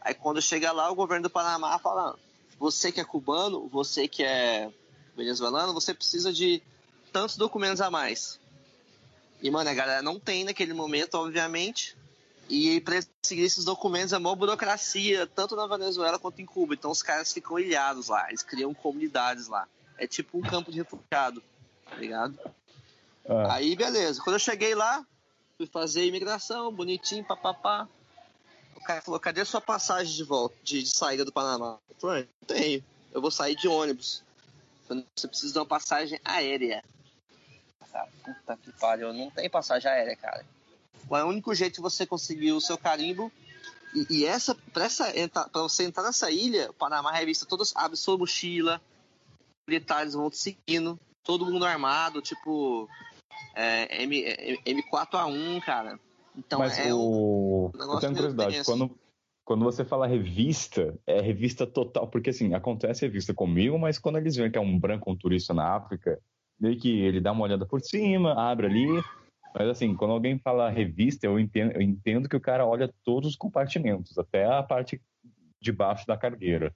[0.00, 2.18] Aí quando chega lá, o governo do Panamá fala,
[2.58, 4.70] você que é cubano, você que é
[5.16, 6.62] venezuelano, você precisa de
[7.12, 8.38] tantos documentos a mais.
[9.40, 11.96] E, mano, a galera não tem naquele momento, obviamente.
[12.48, 16.74] E para conseguir esses documentos é uma burocracia, tanto na Venezuela quanto em Cuba.
[16.74, 19.66] Então os caras ficam ilhados lá, eles criam comunidades lá.
[19.96, 21.42] É tipo um campo de refugiado,
[21.88, 22.38] tá ligado?
[23.28, 23.54] Ah.
[23.54, 24.20] Aí, beleza.
[24.22, 25.04] Quando eu cheguei lá,
[25.56, 27.88] fui fazer a imigração, bonitinho, papapá.
[28.76, 31.78] O cara falou, cadê sua passagem de volta, de, de saída do Panamá?
[31.88, 32.84] Eu falei, ah, não tenho.
[33.12, 34.22] Eu vou sair de ônibus.
[35.16, 36.84] Você precisa de uma passagem aérea.
[37.90, 40.44] Cara, puta que pariu, não tem passagem aérea, cara.
[41.08, 43.32] O único jeito de você conseguir o seu carimbo.
[43.94, 47.96] E, e essa, pra, essa, pra você entrar nessa ilha, o Panamá Revista todos abre
[47.96, 48.80] sua mochila,
[49.66, 52.88] militares vão te seguindo, todo mundo armado, tipo
[53.54, 54.24] é, M,
[54.66, 55.98] M4A1, cara.
[56.36, 57.70] Então Mas é o...
[57.74, 58.90] um eu tenho curiosidade, quando,
[59.44, 64.34] quando você fala revista, é revista total, porque assim, acontece revista comigo, mas quando eles
[64.36, 66.18] veem que é um branco, um turista na África,
[66.58, 69.02] meio que ele dá uma olhada por cima, abre ali,
[69.54, 73.30] mas assim, quando alguém fala revista, eu entendo, eu entendo que o cara olha todos
[73.30, 75.00] os compartimentos, até a parte
[75.60, 76.74] de baixo da cargueira.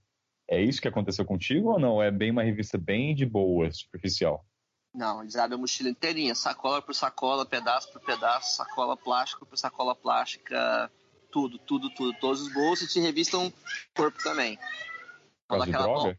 [0.49, 2.03] É isso que aconteceu contigo ou não?
[2.03, 4.47] É bem uma revista bem de boa, superficial?
[4.95, 9.57] Não, eles abrem a mochila inteirinha, sacola por sacola, pedaço por pedaço, sacola plástica por
[9.57, 10.91] sacola plástica,
[11.31, 12.19] tudo, tudo, tudo.
[12.19, 13.53] Todos os bolsos te revistam o
[13.95, 14.59] corpo também.
[15.47, 16.19] Por droga?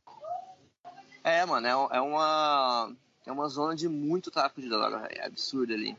[1.24, 2.96] É, mano, é, é, uma.
[3.26, 5.96] É uma zona de muito tráfico de droga, é absurdo ali.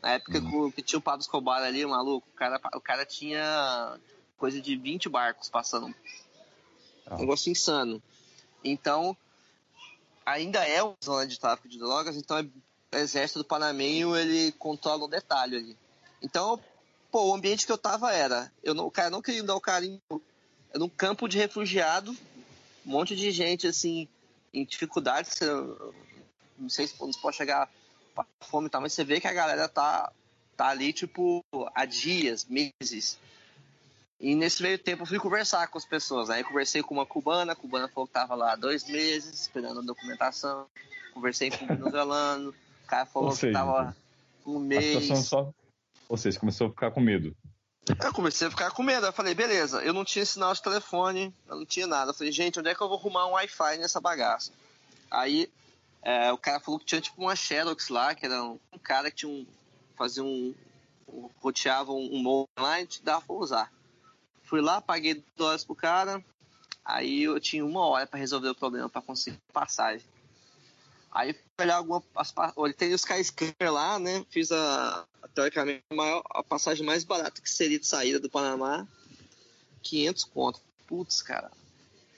[0.00, 0.70] Na época uhum.
[0.70, 3.98] que tinha o Pablo Escobar ali, maluco, o cara, o cara tinha
[4.38, 5.94] coisa de 20 barcos passando.
[7.06, 7.16] Ah.
[7.16, 8.02] Um negócio insano.
[8.64, 9.16] Então,
[10.24, 14.52] ainda é uma zona de tráfico de drogas, então é, o exército do Panamenho ele
[14.52, 15.76] controla o detalhe ali.
[16.22, 16.60] Então
[17.10, 19.60] pô, o ambiente que eu tava era, eu não, o cara não queria dar o
[19.60, 20.00] carinho,
[20.72, 22.10] era um campo de refugiado,
[22.86, 24.08] um monte de gente assim
[24.52, 25.28] em dificuldade,
[26.58, 27.68] não sei se pode chegar
[28.16, 30.12] a fome e tal, mas você vê que a galera tá
[30.56, 33.18] tá ali tipo há dias, meses.
[34.22, 36.30] E nesse meio tempo eu fui conversar com as pessoas.
[36.30, 39.82] Aí conversei com uma cubana, a cubana falou que tava lá dois meses esperando a
[39.82, 40.66] documentação.
[41.12, 43.96] Conversei com um venezuelano, o cara falou seja, que tava
[44.46, 45.26] um mês.
[45.26, 45.52] Só...
[46.08, 47.36] Ou seja, começou a ficar com medo.
[48.00, 49.04] Eu comecei a ficar com medo.
[49.04, 52.12] Eu falei, beleza, eu não tinha sinal de telefone, eu não tinha nada.
[52.12, 54.52] Eu falei, gente, onde é que eu vou arrumar um Wi-Fi nessa bagaça?
[55.10, 55.50] Aí
[56.00, 59.10] é, o cara falou que tinha tipo uma Xerox lá, que era um, um cara
[59.10, 59.44] que tinha um.
[59.98, 60.54] fazia um.
[61.08, 63.72] um roteava um, um online e dava pra usar.
[64.52, 66.22] Fui lá, paguei dólares pro cara.
[66.84, 70.06] Aí eu tinha uma hora para resolver o problema, para conseguir passagem.
[71.10, 72.02] Aí fui olhar alguma.
[72.14, 74.26] As, olha, tem os Skyscanner lá, né?
[74.28, 78.86] Fiz a, teoricamente a, maior, a passagem mais barata que seria de saída do Panamá.
[79.84, 80.60] 500 conto.
[80.86, 81.50] Putz, cara.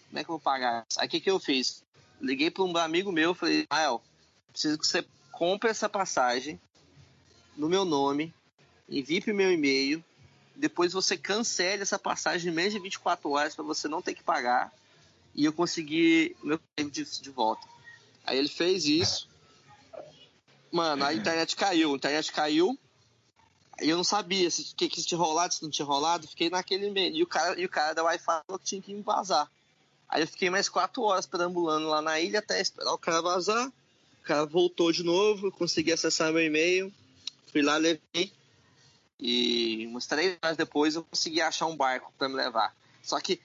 [0.09, 0.85] Como é que eu vou pagar?
[0.99, 1.85] Aí o que, que eu fiz?
[2.21, 4.03] Liguei para um amigo meu falei, Rael,
[4.51, 6.61] preciso que você compre essa passagem
[7.57, 8.35] no meu nome,
[8.89, 10.03] envie para o meu e-mail,
[10.55, 14.23] depois você cancele essa passagem em menos de 24 horas para você não ter que
[14.23, 14.73] pagar
[15.35, 17.67] e eu conseguir meu tempo de, de volta.
[18.25, 19.29] Aí ele fez isso.
[20.71, 21.93] Mano, a internet caiu.
[21.93, 22.79] A internet caiu.
[23.83, 26.29] E eu não sabia se que, que tinha rolado, se não tinha rolado.
[26.29, 27.15] Fiquei naquele meio.
[27.15, 29.51] E o cara, e o cara da Wi-Fi falou que tinha que me vazar.
[30.09, 33.69] Aí eu fiquei mais quatro horas perambulando lá na ilha até esperar o cara vazar.
[33.69, 36.93] O cara voltou de novo, consegui acessar meu e-mail.
[37.51, 38.33] Fui lá, levei.
[39.19, 42.75] E umas três horas depois eu consegui achar um barco para me levar.
[43.03, 43.41] Só que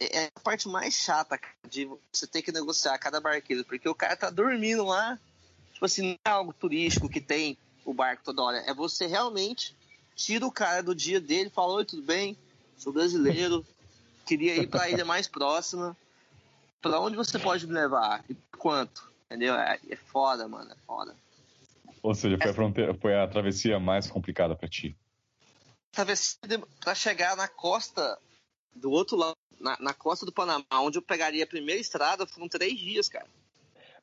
[0.00, 4.16] é a parte mais chata de você ter que negociar cada barqueiro, porque o cara
[4.16, 5.18] tá dormindo lá.
[5.72, 8.58] Tipo assim, não é algo turístico que tem o barco toda hora.
[8.66, 9.76] É você realmente
[10.16, 12.36] tira o cara do dia dele, fala: Oi, tudo bem?
[12.76, 13.64] Sou brasileiro,
[14.24, 15.96] queria ir para a ilha mais próxima.
[16.82, 18.24] Para onde você pode me levar?
[18.28, 19.08] E quanto?
[19.26, 19.54] Entendeu?
[19.54, 21.14] É, é foda, mano, é foda.
[22.02, 24.96] Ou seja, foi, a, fronteira, foi a travessia mais complicada para ti.
[25.96, 26.38] Travessia
[26.78, 28.18] para chegar na costa
[28.74, 32.50] do outro lado, na, na, costa do Panamá, onde eu pegaria a primeira estrada, foram
[32.50, 33.26] três dias, cara.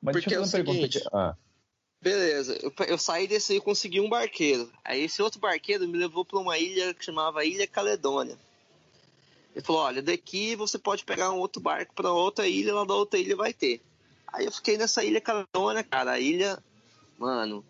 [0.01, 1.07] Mas Porque é o seguinte, que...
[1.13, 1.37] ah.
[2.01, 4.71] beleza, eu, eu, saí desse aí e consegui um barqueiro.
[4.83, 8.39] Aí esse outro barqueiro me levou para uma ilha que chamava Ilha Caledônia.
[9.55, 12.95] Ele falou, olha, daqui você pode pegar um outro barco para outra ilha, lá da
[12.95, 13.83] outra ilha vai ter.
[14.27, 16.57] Aí eu fiquei nessa Ilha Caledônia, cara, a ilha,
[17.19, 17.63] mano,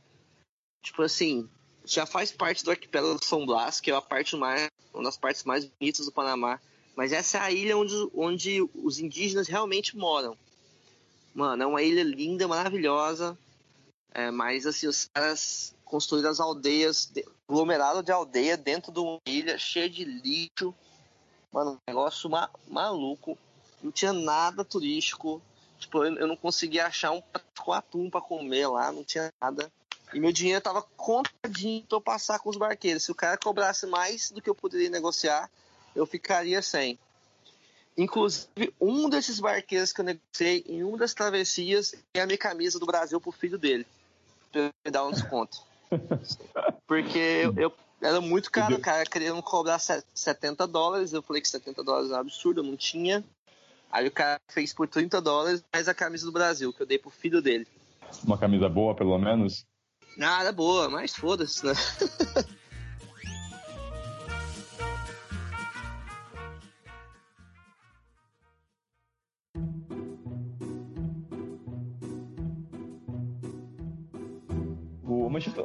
[0.82, 1.50] tipo assim,
[1.86, 5.43] já faz parte do arquipélago São Blas, que é a parte mais, uma das partes
[5.43, 6.60] mais bonitas do Panamá.
[6.96, 10.38] Mas essa é a ilha onde, onde os indígenas realmente moram.
[11.34, 13.38] Mano, é uma ilha linda, maravilhosa.
[14.13, 17.12] É, mas assim, os caras construíram as aldeias,
[17.48, 20.74] aglomerado de aldeia dentro de uma ilha cheia de lixo.
[21.52, 23.38] Mano, um negócio ma maluco.
[23.82, 25.41] Não tinha nada turístico.
[25.80, 29.32] Tipo, eu, eu não conseguia achar um prato com atum pra comer lá, não tinha
[29.41, 29.72] nada.
[30.13, 33.04] E meu dinheiro tava contadinho pra eu passar com os barqueiros.
[33.04, 35.49] Se o cara cobrasse mais do que eu poderia negociar,
[35.95, 36.97] eu ficaria sem.
[37.97, 42.80] Inclusive, um desses barqueiros que eu negociei em uma das travessias é a minha camisa
[42.80, 43.86] do Brasil pro filho dele.
[44.52, 45.62] Pra me dar um desconto.
[46.88, 51.13] Porque eu, eu, era muito caro, o cara querendo cobrar 70 dólares.
[51.13, 53.23] Eu falei que 70 dólares é um absurdo, eu não tinha.
[53.91, 56.97] Aí o cara fez por 30 dólares mais a camisa do Brasil, que eu dei
[56.97, 57.67] pro filho dele.
[58.23, 59.65] Uma camisa boa, pelo menos?
[60.17, 61.73] Nada boa, mas foda-se, né?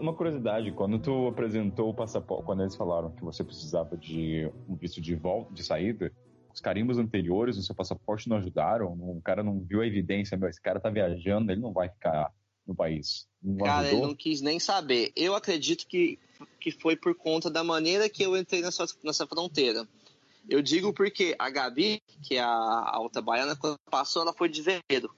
[0.00, 4.74] Uma curiosidade, quando tu apresentou o passaporte, quando eles falaram que você precisava de um
[4.74, 6.10] visto de volta, de saída,
[6.52, 8.92] os carimbos anteriores no seu passaporte não ajudaram?
[8.92, 12.32] O cara não viu a evidência, meu, esse cara tá viajando, ele não vai ficar
[12.68, 13.26] no país.
[13.42, 13.98] Não cara, ajudou?
[13.98, 15.10] ele não quis nem saber.
[15.16, 16.18] Eu acredito que,
[16.60, 19.88] que foi por conta da maneira que eu entrei nessa, nessa fronteira.
[20.48, 24.48] Eu digo porque a Gabi, que é a, a outra baiana, quando passou, ela foi
[24.48, 25.10] de vermelho.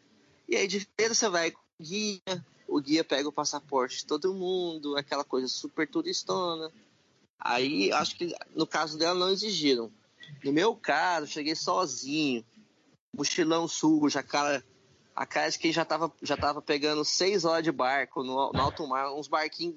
[0.48, 4.35] E aí de vermelho você vai com guia, o guia pega o passaporte de todo
[4.35, 6.70] mundo, aquela coisa super turistona.
[7.38, 9.90] Aí acho que no caso dela não exigiram.
[10.44, 12.44] No meu caso, cheguei sozinho,
[13.16, 14.64] mochilão sujo, a cara,
[15.15, 18.61] a cara de quem já tava, já tava pegando seis horas de barco no, no
[18.61, 19.77] alto mar, uns barquinhos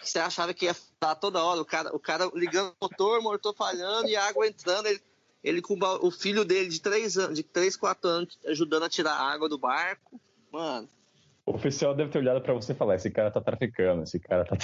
[0.00, 3.22] que você achava que ia estar toda hora, o cara, o cara ligando o motor,
[3.22, 5.00] motor falhando e a água entrando, ele,
[5.42, 9.12] ele com o filho dele de três anos, de três, quatro anos, ajudando a tirar
[9.12, 10.20] a água do barco.
[10.50, 10.88] Mano,
[11.50, 14.44] o oficial deve ter olhado para você e falar: esse cara tá traficando, esse cara
[14.44, 14.56] tá.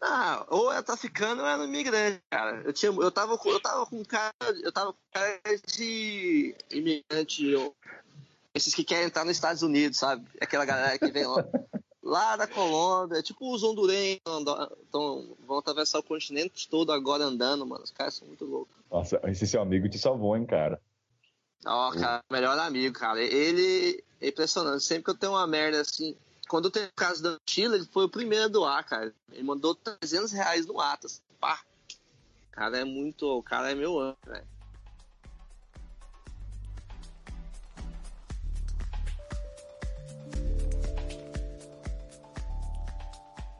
[0.00, 2.62] Ah, ou é traficando ou é imigrante, cara.
[2.64, 4.32] Eu, tinha, eu, tava, eu tava com cara.
[4.62, 7.54] Eu tava com cara de imigrante.
[8.56, 10.26] Esses que querem entrar nos Estados Unidos, sabe?
[10.40, 11.44] Aquela galera que vem lá.
[12.02, 14.20] lá da Colômbia, tipo os hondurenhos,
[14.88, 17.82] então, vão atravessar o continente todo agora andando, mano.
[17.82, 18.74] Os caras são muito loucos.
[18.90, 20.80] Nossa, esse seu amigo te salvou, hein, cara?
[21.66, 23.20] Ó, oh, cara, melhor amigo, cara.
[23.20, 24.84] Ele é impressionante.
[24.84, 26.16] Sempre que eu tenho uma merda assim.
[26.48, 29.12] Quando eu tenho o caso da Chile, ele foi o primeiro a doar, cara.
[29.32, 31.20] Ele mandou 300 reais no Atas.
[31.40, 31.60] Pá.
[32.48, 33.26] O cara é muito.
[33.26, 34.46] O cara é meu anjo, velho.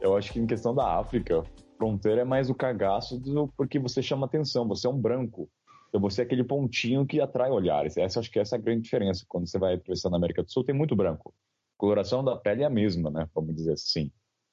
[0.07, 1.43] Eu acho que em questão da África,
[1.77, 5.49] fronteira é mais o cagaço do, porque você chama atenção, você é um branco.
[5.89, 7.97] Então você é aquele pontinho que atrai olhares.
[7.97, 9.25] Essa acho que essa é a grande diferença.
[9.27, 11.33] Quando você vai atravessando a América do Sul, tem muito branco.
[11.75, 13.27] A coloração da pele é a mesma, né?
[13.35, 14.09] Vamos dizer assim.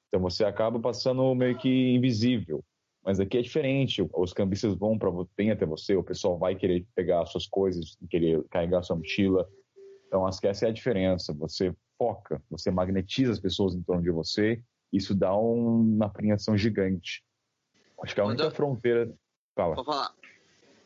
[0.07, 2.63] Então você acaba passando meio que invisível.
[3.03, 4.05] Mas aqui é diferente.
[4.13, 8.43] Os cambistas vão para bem até você, o pessoal vai querer pegar suas coisas, querer
[8.49, 9.47] carregar sua mochila.
[10.07, 11.33] Então acho que essa é a diferença.
[11.33, 16.57] Você foca, você magnetiza as pessoas em torno de você isso dá um, uma apreensão
[16.57, 17.23] gigante.
[18.03, 19.13] Acho que a única fronteira.
[19.55, 19.75] Fala.
[19.75, 20.13] Vou falar.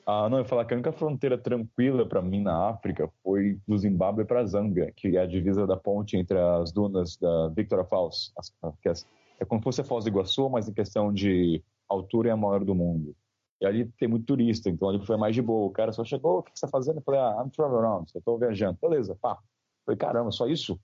[0.05, 3.77] Ah, não, eu falar que a única fronteira tranquila para mim na África foi do
[3.77, 8.31] Zimbábue para Zâmbia, que é a divisa da ponte entre as dunas da Victoria Falls,
[8.35, 8.51] as,
[8.83, 8.91] é,
[9.39, 12.37] é como se fosse a Foz do Iguaçu, mas em questão de altura é a
[12.37, 13.15] maior do mundo.
[13.61, 15.67] E ali tem muito turista, então ali foi mais de boa.
[15.67, 16.97] O cara só chegou, o que você está fazendo?
[16.97, 18.79] Eu falei, ah, I'm traveling around, eu estou viajando.
[18.81, 19.33] Beleza, pá.
[19.33, 20.79] Eu falei, caramba, só isso?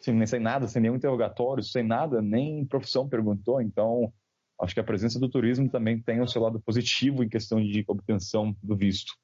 [0.00, 3.60] Sem, sem nada, sem nenhum interrogatório, sem nada, nem profissão perguntou.
[3.60, 4.12] Então,
[4.60, 7.84] acho que a presença do turismo também tem o seu lado positivo em questão de
[7.86, 9.14] obtenção do visto.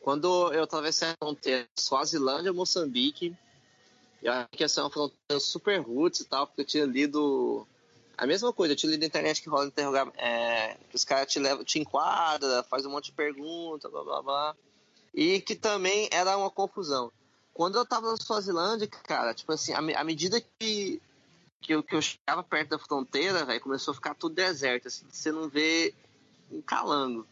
[0.00, 3.34] Quando eu atravessei a fronteira Suazilândia, Moçambique,
[4.22, 7.66] eu acho que essa é uma fronteira super roots e tal, porque eu tinha lido
[8.16, 11.30] a mesma coisa, eu tinha lido na internet que rola interrogar, é, que os caras
[11.30, 14.56] te levam, te enquadra, faz um monte de perguntas, blá blá blá.
[15.14, 17.12] E que também era uma confusão.
[17.58, 21.02] Quando eu tava na Suazilândia, cara, tipo assim, à medida que,
[21.60, 25.04] que, eu, que eu chegava perto da fronteira, velho, começou a ficar tudo deserto, assim,
[25.10, 25.92] você não vê
[26.52, 27.26] um calango.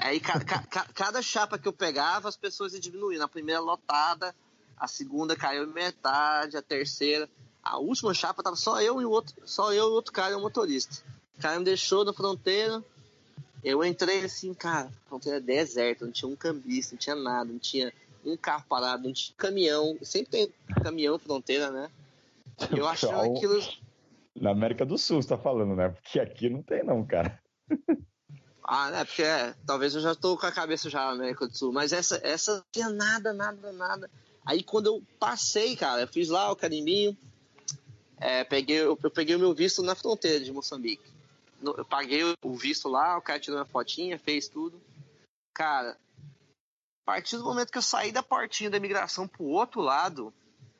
[0.00, 3.22] Aí ca, ca, cada chapa que eu pegava, as pessoas iam diminuindo.
[3.22, 4.34] A primeira lotada,
[4.76, 7.30] a segunda caiu em metade, a terceira.
[7.62, 10.36] A última chapa tava só eu e o outro, só eu e o outro cara,
[10.36, 11.04] o motorista.
[11.38, 12.82] O cara me deixou na fronteira.
[13.62, 17.52] Eu entrei assim, cara, a fronteira é deserta, não tinha um cambista, não tinha nada,
[17.52, 17.92] não tinha
[18.26, 21.90] um carro parado, um caminhão, sempre tem caminhão fronteira, né?
[22.76, 23.60] Eu acho aquilo.
[24.34, 25.88] Na América do Sul, você tá falando, né?
[25.88, 27.40] Porque aqui não tem, não, cara.
[28.68, 29.04] Ah, né?
[29.04, 31.92] Porque é, talvez eu já tô com a cabeça já na América do Sul, mas
[31.92, 34.10] essa, essa não tinha nada, nada, nada.
[34.44, 37.16] Aí quando eu passei, cara, eu fiz lá o carimbinho,
[38.18, 41.10] é, peguei, eu, eu, peguei o meu visto na fronteira de Moçambique.
[41.62, 44.80] eu paguei o visto lá, o cara tirou uma fotinha, fez tudo.
[45.54, 45.96] Cara,
[47.06, 50.34] a partir do momento que eu saí da portinha da imigração pro outro lado,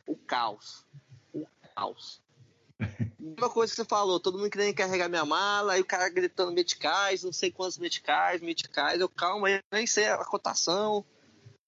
[0.05, 0.85] o caos.
[1.33, 2.20] O caos.
[3.20, 6.51] Uma coisa que você falou, todo mundo querendo carregar minha mala, aí o cara gritando
[6.51, 11.05] meticais, não sei quantos meticais, meticais, eu calma, eu nem sei a cotação,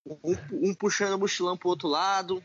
[0.04, 2.42] um, um puxando o mochilão pro outro lado,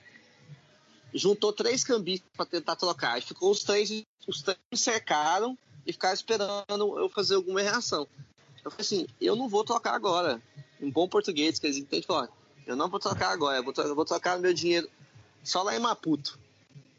[1.12, 3.90] juntou três cambistas para tentar trocar, ficou os três,
[4.28, 8.08] os três me cercaram e ficaram esperando eu fazer alguma reação.
[8.64, 10.42] Eu falei assim, eu não vou trocar agora,
[10.84, 12.30] em bom português, que eles entendem, falar,
[12.66, 14.90] eu não vou trocar agora, eu vou, trocar, eu vou trocar meu dinheiro
[15.44, 16.38] só lá em Maputo.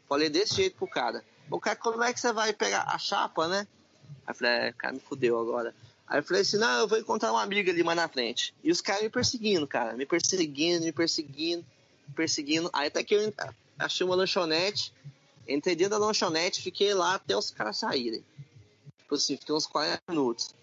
[0.07, 1.23] Falei desse jeito pro cara.
[1.49, 3.67] O cara, como é que você vai pegar a chapa, né?
[4.25, 5.73] Aí eu falei, é, cara, me fudeu agora.
[6.07, 8.53] Aí eu falei assim, não, eu vou encontrar uma amiga ali mais na frente.
[8.63, 11.65] E os caras me perseguindo, cara, me perseguindo, me perseguindo,
[12.07, 12.69] me perseguindo.
[12.73, 13.33] Aí até que eu
[13.77, 14.93] achei uma lanchonete,
[15.47, 18.23] entrei dentro da lanchonete, fiquei lá até os caras saírem.
[18.99, 20.53] Tipo assim, fiquei uns 40 minutos.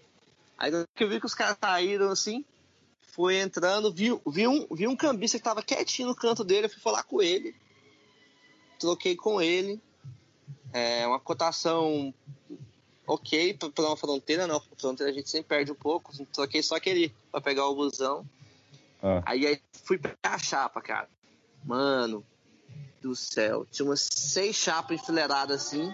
[0.57, 2.45] Aí que eu vi que os caras saíram assim,
[3.13, 6.69] foi entrando, vi, vi, um, vi um cambista que tava quietinho no canto dele, eu
[6.69, 7.55] fui falar com ele,
[8.79, 9.79] troquei com ele,
[10.73, 12.11] é, uma cotação
[13.05, 17.13] ok para uma fronteira, não, fronteira a gente sempre perde um pouco, troquei só aquele
[17.31, 18.25] para pegar o busão.
[19.01, 19.21] Ah.
[19.27, 21.07] Aí, aí fui pegar a chapa, cara.
[21.63, 22.25] Mano
[22.99, 25.93] do céu, tinha umas seis chapas enfileiradas assim,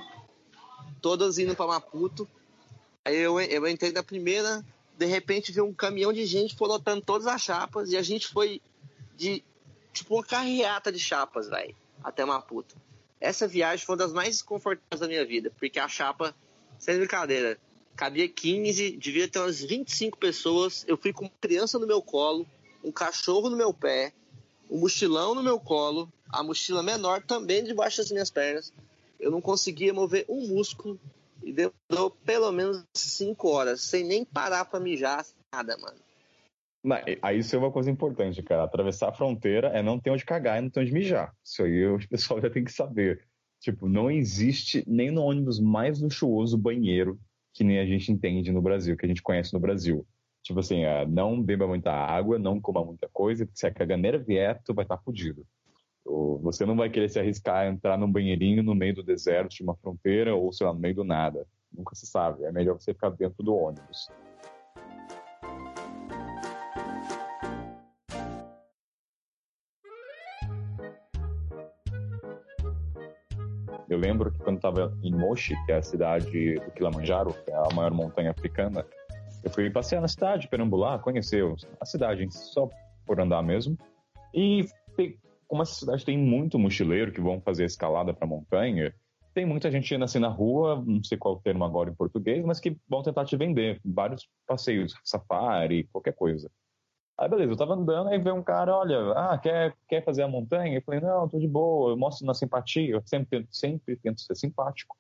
[1.01, 2.30] todas indo para Maputo.
[3.03, 4.63] Aí eu, eu entrei na primeira,
[4.99, 8.61] de repente veio um caminhão de gente lotando todas as chapas e a gente foi
[9.15, 9.41] de
[9.93, 11.73] tipo uma carreata de chapas, velho,
[12.03, 12.75] até Maputo.
[13.17, 16.35] Essa viagem foi uma das mais confortáveis da minha vida, porque a chapa,
[16.77, 17.57] sem brincadeira,
[17.95, 20.83] cabia 15, devia ter umas 25 pessoas.
[20.85, 22.45] Eu fui com uma criança no meu colo,
[22.83, 24.11] um cachorro no meu pé,
[24.69, 28.73] um mochilão no meu colo, a mochila menor também debaixo das minhas pernas.
[29.17, 30.99] Eu não conseguia mover um músculo
[31.49, 35.97] e demorou pelo menos 5 horas, sem nem parar pra mijar, nada, mano.
[36.83, 38.63] Não, aí isso é uma coisa importante, cara.
[38.63, 41.35] Atravessar a fronteira é não ter onde cagar e não ter onde mijar.
[41.43, 43.27] Isso aí o pessoal já tem que saber.
[43.59, 47.19] Tipo, não existe nem no ônibus mais luxuoso banheiro
[47.53, 50.07] que nem a gente entende no Brasil, que a gente conhece no Brasil.
[50.41, 54.17] Tipo assim, é, não beba muita água, não coma muita coisa, porque se a caganeira
[54.17, 55.45] vier, tu vai estar tá fudido.
[56.05, 59.63] Você não vai querer se arriscar a entrar num banheirinho no meio do deserto de
[59.63, 61.45] uma fronteira ou, sei lá, no meio do nada.
[61.71, 62.43] Nunca se sabe.
[62.43, 64.09] É melhor você ficar dentro do ônibus.
[73.89, 77.55] Eu lembro que quando estava em Moshi, que é a cidade do Kilimanjaro, que é
[77.55, 78.85] a maior montanha africana,
[79.43, 81.43] eu fui passear na cidade, perambular, conhecer
[81.79, 82.69] a cidade só
[83.05, 83.77] por andar mesmo.
[84.33, 84.65] E
[85.49, 88.93] como essa cidade tem muito mochileiro que vão fazer escalada para montanha,
[89.33, 92.45] tem muita gente indo assim na rua, não sei qual o termo agora em português,
[92.45, 96.49] mas que vão tentar te vender vários passeios, safari, qualquer coisa.
[97.17, 100.27] Aí beleza, eu tava andando, aí veio um cara, olha, ah, quer, quer fazer a
[100.27, 100.77] montanha?
[100.77, 104.35] Eu falei, não, tô de boa, eu mostro na simpatia, eu sempre, sempre tento ser
[104.35, 104.95] simpático,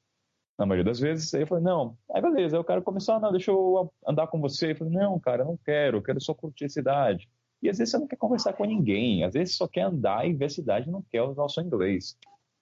[0.57, 1.33] na maioria das vezes.
[1.33, 4.27] Aí eu falei, não, aí beleza, aí o cara começou, ah, não, deixa eu andar
[4.27, 4.71] com você.
[4.71, 7.29] Eu falei, não, cara, eu não quero, eu quero só curtir a cidade.
[7.61, 10.33] E às vezes você não quer conversar com ninguém, às vezes só quer andar e
[10.33, 12.17] ver a cidade não quer usar o seu inglês.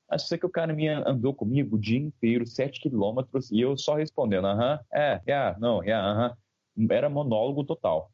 [0.09, 3.77] Mas você que o cara me andou comigo o dia inteiro, sete quilômetros, e eu
[3.77, 6.37] só respondendo, aham, é, yeah, não, yeah, aham.
[6.89, 8.11] Era monólogo total.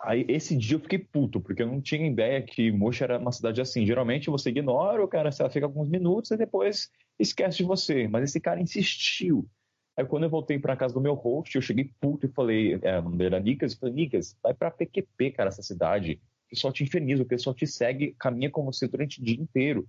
[0.00, 3.32] Aí esse dia eu fiquei puto, porque eu não tinha ideia que Mocha era uma
[3.32, 3.86] cidade assim.
[3.86, 8.06] Geralmente você ignora, o cara fica alguns minutos e depois esquece de você.
[8.06, 9.48] Mas esse cara insistiu.
[9.96, 12.98] Aí quando eu voltei para casa do meu host, eu cheguei puto e falei, é,
[12.98, 16.20] o nome era Nicas, eu falei, Nicas, vai pra PQP, cara, essa cidade.
[16.48, 19.88] Que só te inferniza, que só te segue, caminha com você durante o dia inteiro.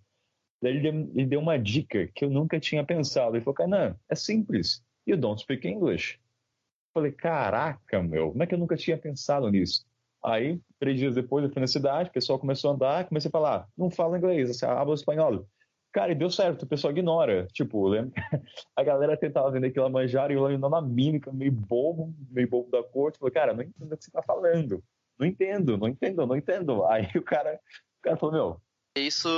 [0.61, 3.35] Daí ele deu, ele deu uma dica que eu nunca tinha pensado.
[3.35, 4.83] Ele falou, cara, é simples.
[5.05, 6.15] You don't speak English.
[6.15, 9.85] Eu falei, caraca, meu, como é que eu nunca tinha pensado nisso?
[10.23, 13.31] Aí, três dias depois, eu fui na cidade, o pessoal começou a andar, comecei a
[13.31, 15.47] falar, não fala inglês, você habla espanhol.
[15.95, 17.47] Cara, e deu certo, o pessoal ignora.
[17.53, 18.11] Tipo, lembra?
[18.75, 22.49] A galera tentava vender aquilo a manjar e eu ainda na mímica, meio bobo, meio
[22.49, 23.17] bobo da corte.
[23.17, 24.83] Falei, cara, não entendo o que você tá falando.
[25.17, 26.83] Não entendo, não entendo, não entendo.
[26.91, 27.57] Aí o cara,
[27.99, 28.61] o cara falou, meu.
[28.97, 29.29] Isso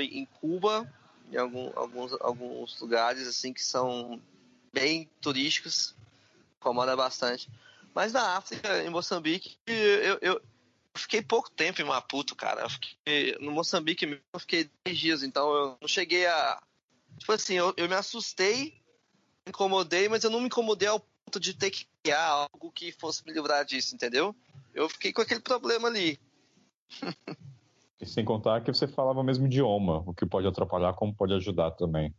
[0.00, 0.86] em Cuba,
[1.32, 4.20] em algum, alguns, alguns lugares, assim, que são
[4.70, 5.96] bem turísticos,
[6.60, 7.48] incomoda bastante.
[7.94, 10.42] Mas na África, em Moçambique, eu, eu
[11.00, 12.62] fiquei pouco tempo em Maputo, cara.
[12.62, 16.62] Eu fiquei, no Moçambique eu fiquei 10 dias, então eu não cheguei a.
[17.18, 18.74] Tipo assim, eu, eu me assustei,
[19.44, 22.92] me incomodei, mas eu não me incomodei ao ponto de ter que criar algo que
[22.92, 24.34] fosse me livrar disso, entendeu?
[24.74, 26.18] Eu fiquei com aquele problema ali.
[28.00, 31.32] e sem contar que você falava o mesmo idioma, o que pode atrapalhar, como pode
[31.34, 32.14] ajudar também.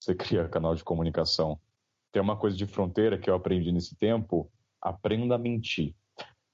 [0.00, 1.60] Você cria canal de comunicação.
[2.10, 4.50] Tem uma coisa de fronteira que eu aprendi nesse tempo,
[4.80, 5.94] aprenda a mentir.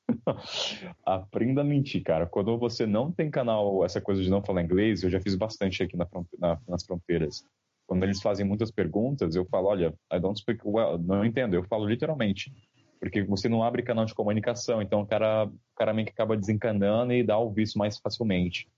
[1.05, 2.27] aprenda a mentir, cara.
[2.27, 5.83] Quando você não tem canal, essa coisa de não falar inglês, eu já fiz bastante
[5.83, 6.07] aqui na,
[6.39, 7.45] na, nas fronteiras.
[7.87, 11.55] Quando eles fazem muitas perguntas, eu falo, olha, I don't speak well, não entendo.
[11.55, 12.53] Eu falo literalmente.
[12.99, 16.37] Porque você não abre canal de comunicação, então o cara, o cara meio que acaba
[16.37, 18.69] desencanando e dá o visto mais facilmente.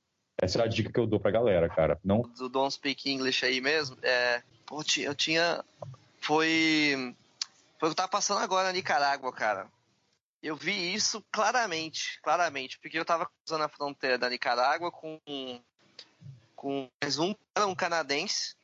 [0.40, 1.98] Essa é a dica que eu dou pra galera, cara.
[2.04, 2.22] Não...
[2.22, 5.64] Do Don't Speak English aí mesmo, é, pô, eu tinha.
[6.20, 7.14] Foi
[7.78, 9.66] foi o que tá passando agora na Nicarágua, cara.
[10.42, 15.18] Eu vi isso claramente, claramente, porque eu tava cruzando a fronteira da Nicarágua com,
[16.54, 18.56] com mais um, um canadense,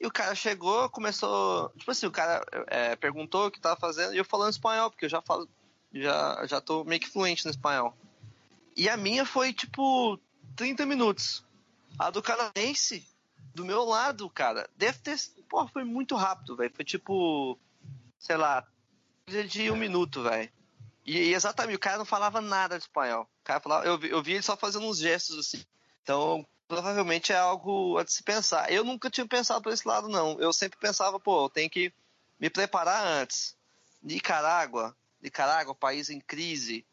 [0.00, 1.70] e o cara chegou, começou.
[1.76, 5.06] Tipo assim, o cara é, perguntou o que tava fazendo, e eu falando espanhol, porque
[5.06, 5.48] eu já falo.
[5.92, 7.96] Já, já tô meio que fluente no espanhol.
[8.76, 10.20] E a minha foi tipo
[10.54, 11.44] 30 minutos.
[11.98, 13.04] A do canadense,
[13.54, 15.16] do meu lado, cara, deve ter.
[15.48, 16.72] Pô, foi muito rápido, velho.
[16.74, 17.58] Foi tipo
[18.18, 18.66] sei lá,
[19.26, 20.50] de um minuto, velho.
[21.08, 23.22] E, e, exatamente, o cara não falava nada de espanhol.
[23.22, 25.64] O cara falava, eu, eu vi ele só fazendo uns gestos assim.
[26.02, 28.70] Então, provavelmente é algo a se pensar.
[28.70, 30.38] Eu nunca tinha pensado por esse lado, não.
[30.38, 31.90] Eu sempre pensava, pô, eu tenho que
[32.38, 33.56] me preparar antes.
[34.02, 36.84] Nicarágua, Nicarágua, país em crise.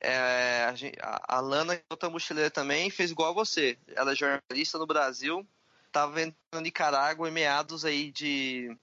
[0.00, 3.78] É, a, a, Lana, outra mochileira também, fez igual a você.
[3.94, 5.46] Ela é jornalista no Brasil,
[5.86, 8.76] estava vendo Nicarágua em meados aí de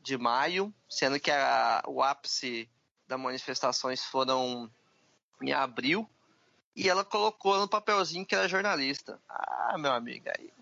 [0.00, 2.70] de maio, sendo que a, o ápice
[3.08, 4.70] das manifestações foram
[5.42, 6.08] em abril.
[6.76, 9.18] E ela colocou no papelzinho que era jornalista.
[9.28, 10.52] Ah, meu amigo, aí.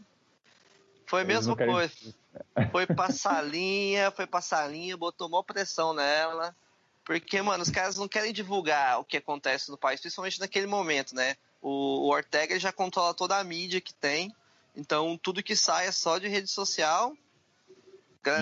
[1.07, 1.95] Foi a mesma coisa.
[2.73, 6.55] Foi passar linha, foi passar linha, botou maior pressão nela.
[7.03, 11.15] Porque, mano, os caras não querem divulgar o que acontece no país, principalmente naquele momento,
[11.15, 11.37] né?
[11.63, 14.35] O, o Ortega já controla toda a mídia que tem.
[14.75, 17.17] Então, tudo que sai é só de rede social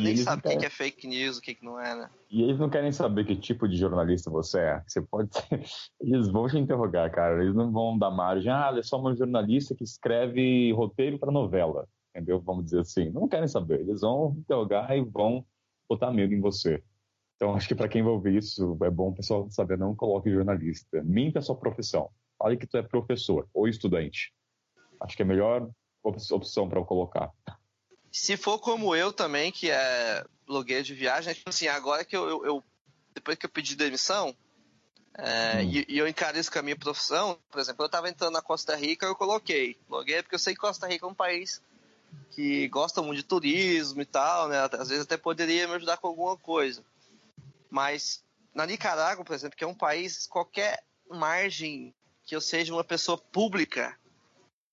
[0.01, 0.59] nem sabe o querem...
[0.59, 2.11] que é fake news, o que, que não é, né?
[2.31, 4.83] E eles não querem saber que tipo de jornalista você é.
[4.87, 5.31] Você pode
[6.01, 7.43] Eles vão te interrogar, cara.
[7.43, 8.51] Eles não vão dar margem.
[8.51, 11.89] Ah, ele é só uma jornalista que escreve roteiro para novela.
[12.11, 12.41] entendeu?
[12.41, 13.11] Vamos dizer assim.
[13.11, 13.81] Não querem saber.
[13.81, 15.45] Eles vão interrogar e vão
[15.89, 16.83] botar medo em você.
[17.37, 20.31] Então, acho que para quem vai ouvir isso, é bom o pessoal saber, não coloque
[20.31, 21.03] jornalista.
[21.03, 22.11] Minta a sua profissão.
[22.39, 24.33] Fale que tu é professor ou estudante.
[25.01, 25.69] Acho que é a melhor
[26.03, 27.31] opção para eu colocar.
[28.15, 32.29] Se for como eu também, que é blogueiro de viagem, tipo assim, agora que eu,
[32.29, 32.65] eu, eu
[33.13, 34.37] depois que eu pedi demissão,
[35.15, 35.63] é, hum.
[35.63, 38.41] e, e, eu encaro isso com a minha profissão, por exemplo, eu estava entrando na
[38.41, 41.61] Costa Rica, eu coloquei blogueiro, porque eu sei que Costa Rica é um país
[42.31, 44.59] que gosta muito de turismo e tal, né?
[44.61, 46.85] Às vezes até poderia me ajudar com alguma coisa.
[47.69, 48.23] Mas
[48.55, 51.93] na Nicarágua, por exemplo, que é um país, qualquer margem
[52.25, 53.99] que eu seja uma pessoa pública,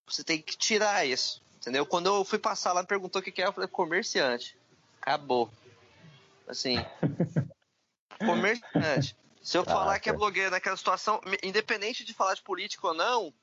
[0.06, 1.42] você tem que tirar isso.
[1.62, 1.86] Entendeu?
[1.86, 4.57] Quando eu fui passar lá, perguntou o que, que é, eu falei comerciante.
[4.99, 5.47] Acabou.
[6.47, 6.78] Assim.
[8.18, 9.16] comerciante.
[9.43, 13.34] Se eu falar que é blogueiro naquela situação, independente de falar de política ou não,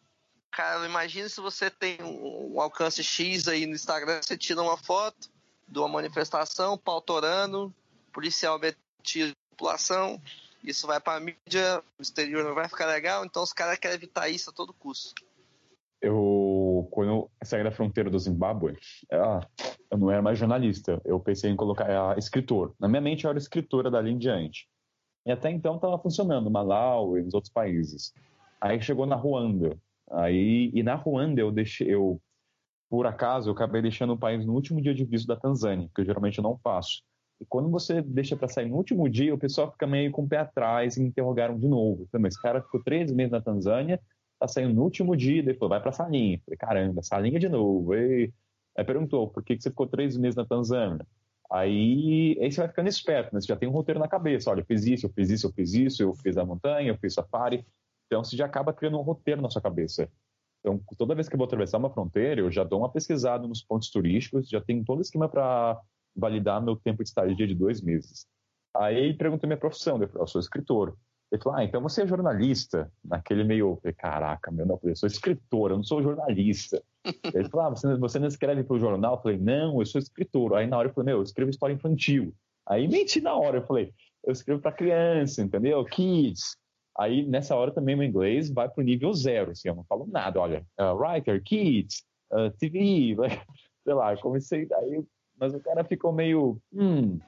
[0.51, 5.31] cara, imagina se você tem um alcance X aí no Instagram, você tira uma foto
[5.69, 7.73] de uma manifestação, pautorando,
[8.12, 10.21] policial metido população,
[10.62, 13.97] isso vai para a mídia, o exterior não vai ficar legal, então os caras querem
[13.97, 15.14] evitar isso a todo custo
[16.01, 16.14] eu,
[16.89, 18.76] quando eu saí da fronteira do Zimbábue,
[19.91, 22.74] eu não era mais jornalista, eu pensei em colocar é, escritor.
[22.78, 24.68] Na minha mente eu era escritora dali em diante.
[25.26, 28.12] E até então estava funcionando, Malau e nos outros países.
[28.61, 29.78] Aí chegou na Ruanda.
[30.11, 32.20] Aí, e na Ruanda eu deixei, eu,
[32.89, 36.01] por acaso, eu acabei deixando o país no último dia de visto da Tanzânia, que
[36.01, 37.03] eu geralmente não faço.
[37.41, 40.28] E quando você deixa para sair no último dia, o pessoal fica meio com o
[40.28, 42.09] pé atrás e interrogaram de novo.
[42.26, 44.01] Esse cara ficou três meses na Tanzânia,
[44.39, 46.41] tá saindo no último dia, ele falou, vai pra salinha.
[46.45, 47.95] Falei, caramba, salinha de novo.
[47.95, 48.32] E...
[48.76, 51.07] Aí perguntou, por que, que você ficou três meses na Tanzânia?
[51.51, 53.41] Aí, aí você vai ficando esperto, né?
[53.41, 54.51] Você já tem um roteiro na cabeça.
[54.51, 56.99] Olha, eu fiz isso, eu fiz isso, eu fiz isso, eu fiz a montanha, eu
[56.99, 57.66] fiz safari.
[58.07, 60.09] Então você já acaba criando um roteiro na sua cabeça.
[60.61, 63.62] Então, toda vez que eu vou atravessar uma fronteira, eu já dou uma pesquisada nos
[63.62, 65.80] pontos turísticos, já tenho todo o esquema para
[66.14, 68.26] validar meu tempo de estadia de dois meses.
[68.76, 70.97] Aí perguntou minha profissão, eu sou escritor.
[71.31, 72.91] Ele falou, ah, então você é jornalista.
[73.05, 76.83] Naquele meio, caraca, meu, não, eu sou escritor, eu não sou jornalista.
[77.35, 79.14] Ele falou, ah, você, você não escreve para o jornal?
[79.14, 80.55] Eu falei, não, eu sou escritor.
[80.55, 82.35] Aí na hora eu falei, meu, eu escrevo história infantil.
[82.66, 83.93] Aí menti na hora, eu falei,
[84.24, 85.85] eu escrevo para criança, entendeu?
[85.85, 86.57] Kids.
[86.99, 90.07] Aí nessa hora também meu inglês vai para o nível zero, assim, eu não falo
[90.07, 93.16] nada, olha, uh, writer, kids, uh, TV,
[93.85, 95.05] sei lá, comecei, aí,
[95.39, 97.20] mas o cara ficou meio, hum,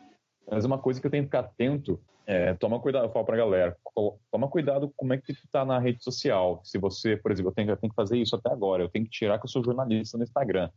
[0.50, 2.00] mas uma coisa que eu tenho que ficar atento
[2.30, 3.76] é, toma cuidado, eu falo pra galera,
[4.30, 6.60] toma cuidado como é que tu tá na rede social.
[6.62, 9.04] Se você, por exemplo, eu tenho, eu tenho que fazer isso até agora, eu tenho
[9.04, 10.70] que tirar que eu sou jornalista no Instagram.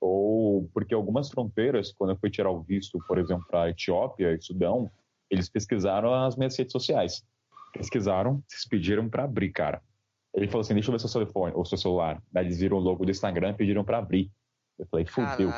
[0.00, 4.42] Ou porque algumas fronteiras, quando eu fui tirar o visto, por exemplo, para Etiópia e
[4.42, 4.90] Sudão,
[5.30, 7.24] eles pesquisaram as minhas redes sociais.
[7.72, 9.80] Pesquisaram, se pediram para abrir, cara.
[10.34, 12.20] Ele falou assim: deixa eu ver seu telefone ou seu celular.
[12.32, 14.28] Daí eles viram o logo do Instagram e pediram para abrir.
[14.76, 15.50] Eu falei, fudeu.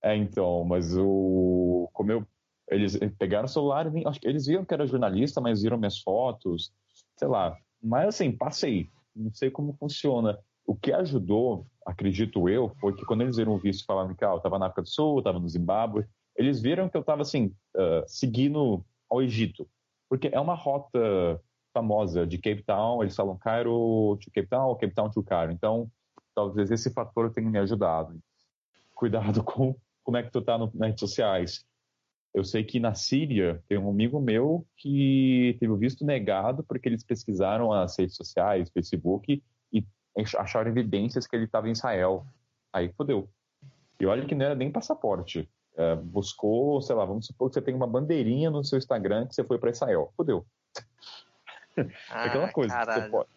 [0.00, 1.90] É, então, mas o.
[1.92, 2.24] Como eu
[2.70, 6.72] eles pegaram o celular e eles viram que era jornalista, mas viram minhas fotos,
[7.16, 7.56] sei lá.
[7.82, 8.88] Mas assim, passei.
[9.14, 10.38] Não sei como funciona.
[10.64, 14.30] O que ajudou, acredito eu, foi que quando eles viram o visto falando que ah,
[14.30, 16.06] eu estava na África do Sul, estava no Zimbábue,
[16.36, 19.68] eles viram que eu estava assim, uh, seguindo ao Egito.
[20.08, 21.40] Porque é uma rota
[21.72, 25.52] famosa de Cape Town, eles falam Cairo to Cape Town Cape Town to Cairo.
[25.52, 25.90] Então,
[26.34, 28.18] talvez esse fator tenha me ajudado.
[28.94, 31.64] Cuidado com como é que tu tá no, nas redes sociais.
[32.32, 36.88] Eu sei que na Síria tem um amigo meu que teve o visto negado porque
[36.88, 39.84] eles pesquisaram as redes sociais, Facebook, e
[40.38, 42.24] acharam evidências que ele estava em Israel.
[42.72, 43.28] Aí fodeu.
[43.98, 45.48] E olha que não era nem passaporte.
[45.76, 49.34] É, buscou, sei lá, vamos supor que você tem uma bandeirinha no seu Instagram que
[49.34, 50.12] você foi para Israel.
[50.16, 50.46] Fodeu.
[52.10, 52.74] Ah, Aquela coisa.
[53.10, 53.28] Pode...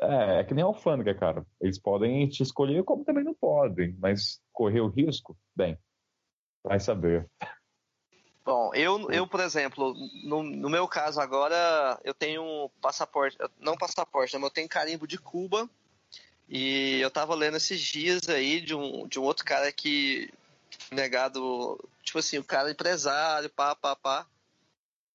[0.00, 1.46] É, é que nem alfândega, cara.
[1.60, 5.78] Eles podem te escolher como também não podem, mas correr o risco, bem,
[6.64, 7.28] vai saber.
[8.44, 14.34] Bom, eu, eu por exemplo, no, no meu caso agora, eu tenho passaporte, não passaporte,
[14.34, 15.68] mas eu tenho carimbo de Cuba.
[16.48, 20.30] E eu tava lendo esses dias aí de um, de um outro cara que
[20.90, 24.26] negado, tipo assim, o cara empresário, pá, pá, pá.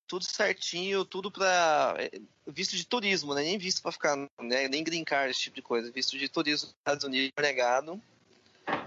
[0.06, 1.94] Tudo certinho, tudo pra.
[1.98, 2.10] É,
[2.46, 3.42] visto de turismo, né?
[3.42, 4.66] Nem visto pra ficar, né?
[4.68, 5.92] Nem grincar, esse tipo de coisa.
[5.92, 8.00] Visto de turismo nos Estados Unidos negado.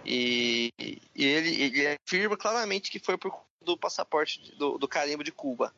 [0.04, 3.32] E, e ele, ele afirma claramente que foi por
[3.62, 5.74] do passaporte, do, do carimbo de Cuba.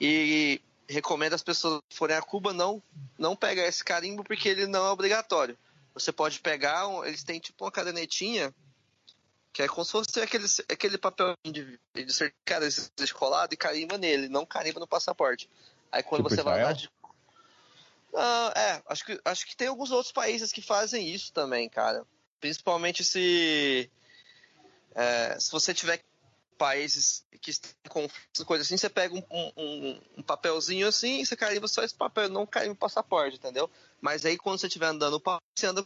[0.00, 2.82] E recomendo as pessoas que forem a Cuba não,
[3.18, 5.56] não pegar esse carimbo porque ele não é obrigatório.
[5.94, 8.54] Você pode pegar, um, eles têm tipo uma cadernetinha
[9.52, 12.66] que é como se fosse aquele, aquele papel de, de certificado
[12.96, 15.50] descolado e carimba nele, não carimba no passaporte.
[15.90, 16.88] Aí quando tipo você vai lá de...
[18.14, 22.04] Ah, é, acho que, acho que tem alguns outros países que fazem isso também, cara.
[22.40, 23.90] Principalmente se
[24.94, 26.02] É, se você tiver
[26.60, 29.22] países que estão com coisa assim, você pega um,
[29.56, 33.70] um, um, papelzinho assim, você carimba só esse papel, não carimba o passaporte, entendeu?
[33.98, 35.22] Mas aí quando você estiver andando,
[35.56, 35.80] você anda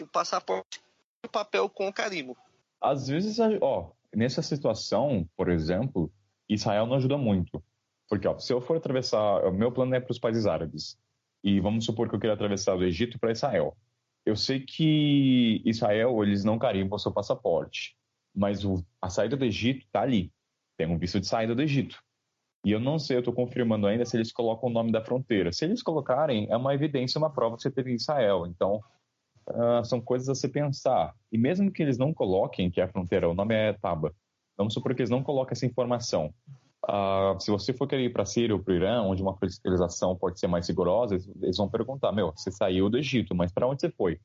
[0.00, 0.80] o passaporte
[1.22, 2.34] e o papel com o carimbo.
[2.80, 6.10] Às vezes, ó, nessa situação, por exemplo,
[6.48, 7.62] Israel não ajuda muito.
[8.08, 10.98] Porque, ó, se eu for atravessar, o meu plano é para os países árabes.
[11.44, 13.76] E vamos supor que eu queira atravessar do Egito para Israel.
[14.24, 17.97] Eu sei que Israel, eles não carimbam o seu passaporte.
[18.38, 20.32] Mas o, a saída do Egito está ali.
[20.76, 22.00] Tem um visto de saída do Egito.
[22.64, 25.52] E eu não sei, eu estou confirmando ainda se eles colocam o nome da fronteira.
[25.52, 28.46] Se eles colocarem, é uma evidência, uma prova que você teve em Israel.
[28.46, 28.80] Então,
[29.48, 31.12] uh, são coisas a se pensar.
[31.32, 34.14] E mesmo que eles não coloquem que é a fronteira, o nome é Taba.
[34.56, 36.32] Vamos supor que eles não coloquem essa informação.
[36.84, 39.36] Uh, se você for querer ir para a Síria ou para o Irã, onde uma
[39.36, 43.66] fiscalização pode ser mais rigorosa, eles vão perguntar: meu, você saiu do Egito, mas para
[43.66, 44.20] onde você foi?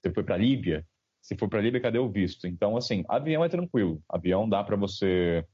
[0.00, 0.86] Você foi para a Líbia?
[1.20, 2.46] Se for para Líbia, cadê o visto?
[2.46, 4.02] Então, assim, avião é tranquilo.
[4.08, 5.44] Avião dá para você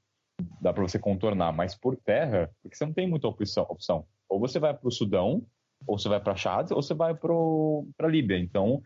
[0.60, 3.64] dá para você contornar, mas por terra, porque você não tem muita opção.
[3.68, 4.06] opção.
[4.28, 5.46] Ou você vai para o Sudão,
[5.86, 8.38] ou você vai para Chad, ou você vai para Líbia.
[8.38, 8.82] Então,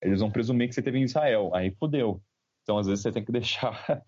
[0.00, 1.54] eles vão presumir que você teve em Israel.
[1.54, 2.22] Aí fodeu.
[2.62, 4.04] Então, às vezes, você tem que deixar.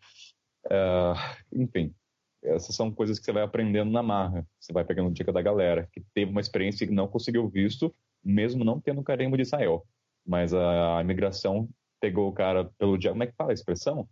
[0.67, 1.15] uh,
[1.53, 1.95] enfim,
[2.43, 4.47] essas são coisas que você vai aprendendo na marra.
[4.61, 8.65] Você vai pegando dica da galera que teve uma experiência e não conseguiu visto, mesmo
[8.65, 9.87] não tendo carimbo de Israel.
[10.27, 11.69] Mas a imigração
[12.05, 13.15] pegou o cara pelo diabo.
[13.15, 14.07] Como é que fala a expressão?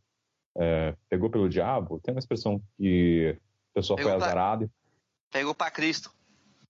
[0.56, 2.00] É, pegou pelo diabo?
[2.02, 3.38] Tem uma expressão que
[3.72, 4.70] a pessoa pegou foi azarada.
[5.30, 6.10] Pegou para Cristo.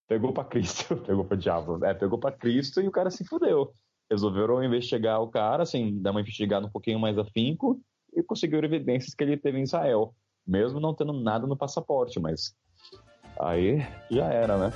[0.08, 1.84] Pegou para Cristo, pegou para o diabo.
[1.84, 3.72] É, pegou para Cristo e o cara se fudeu
[4.10, 7.80] resolveram investigar o cara, assim, dar uma investigada um pouquinho mais afinco
[8.14, 10.14] e conseguiram evidências que ele teve em Israel,
[10.46, 12.54] mesmo não tendo nada no passaporte, mas
[13.40, 13.78] aí
[14.10, 14.70] já era, né?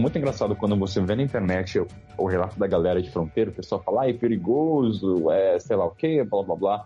[0.00, 1.80] Muito engraçado quando você vê na internet
[2.16, 5.84] o relato da galera de fronteira, o pessoal fala, ah, é perigoso, é sei lá
[5.84, 6.84] o quê, blá blá blá.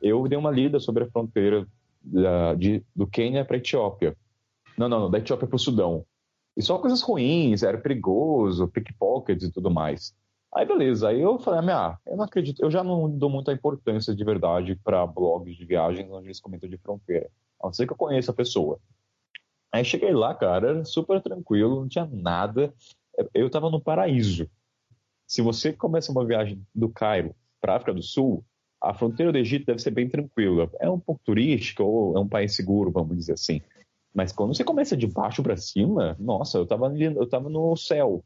[0.00, 1.66] Eu dei uma lida sobre a fronteira
[2.02, 4.16] da, de, do Quênia para Etiópia.
[4.76, 6.04] Não, não, não, da Etiópia para o Sudão.
[6.56, 10.14] E só coisas ruins, era perigoso, pickpockets e tudo mais.
[10.54, 14.14] Aí beleza, aí eu falei, ah, eu não acredito, eu já não dou muita importância
[14.14, 17.28] de verdade para blogs de viagens onde eles comentam de fronteira.
[17.60, 18.78] A não ser que eu conheça a pessoa.
[19.74, 22.72] Aí cheguei lá, cara, era super tranquilo, não tinha nada.
[23.34, 24.48] Eu tava no paraíso.
[25.26, 28.44] Se você começa uma viagem do Cairo para África do Sul,
[28.80, 30.70] a fronteira do Egito deve ser bem tranquila.
[30.78, 33.60] É um pouco turística ou é um país seguro, vamos dizer assim.
[34.14, 38.22] Mas quando você começa de baixo para cima, nossa, eu tava, eu tava no céu.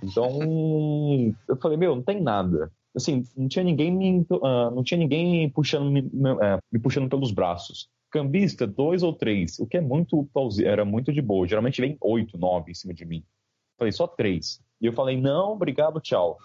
[0.00, 0.30] Então,
[1.48, 2.70] eu falei, meu, não tem nada.
[2.94, 7.32] Assim, não tinha ninguém me, uh, não tinha ninguém puxando, me, uh, me puxando pelos
[7.32, 7.88] braços.
[8.14, 10.30] Cambista, dois ou três, o que é muito
[10.64, 11.48] era muito de boa.
[11.48, 13.24] Geralmente vem oito, nove em cima de mim.
[13.76, 14.62] Falei, só três.
[14.80, 16.38] E eu falei, não, obrigado, tchau.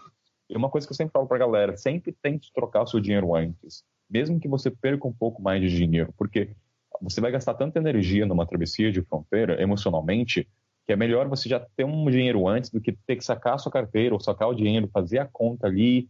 [0.50, 3.36] E uma coisa que eu sempre falo pra galera, sempre tente trocar o seu dinheiro
[3.36, 3.84] antes.
[4.10, 6.56] Mesmo que você perca um pouco mais de dinheiro, porque
[7.00, 10.50] você vai gastar tanta energia numa travessia de fronteira, emocionalmente,
[10.88, 13.58] que é melhor você já ter um dinheiro antes do que ter que sacar a
[13.60, 16.10] sua carteira ou sacar o dinheiro, fazer a conta ali,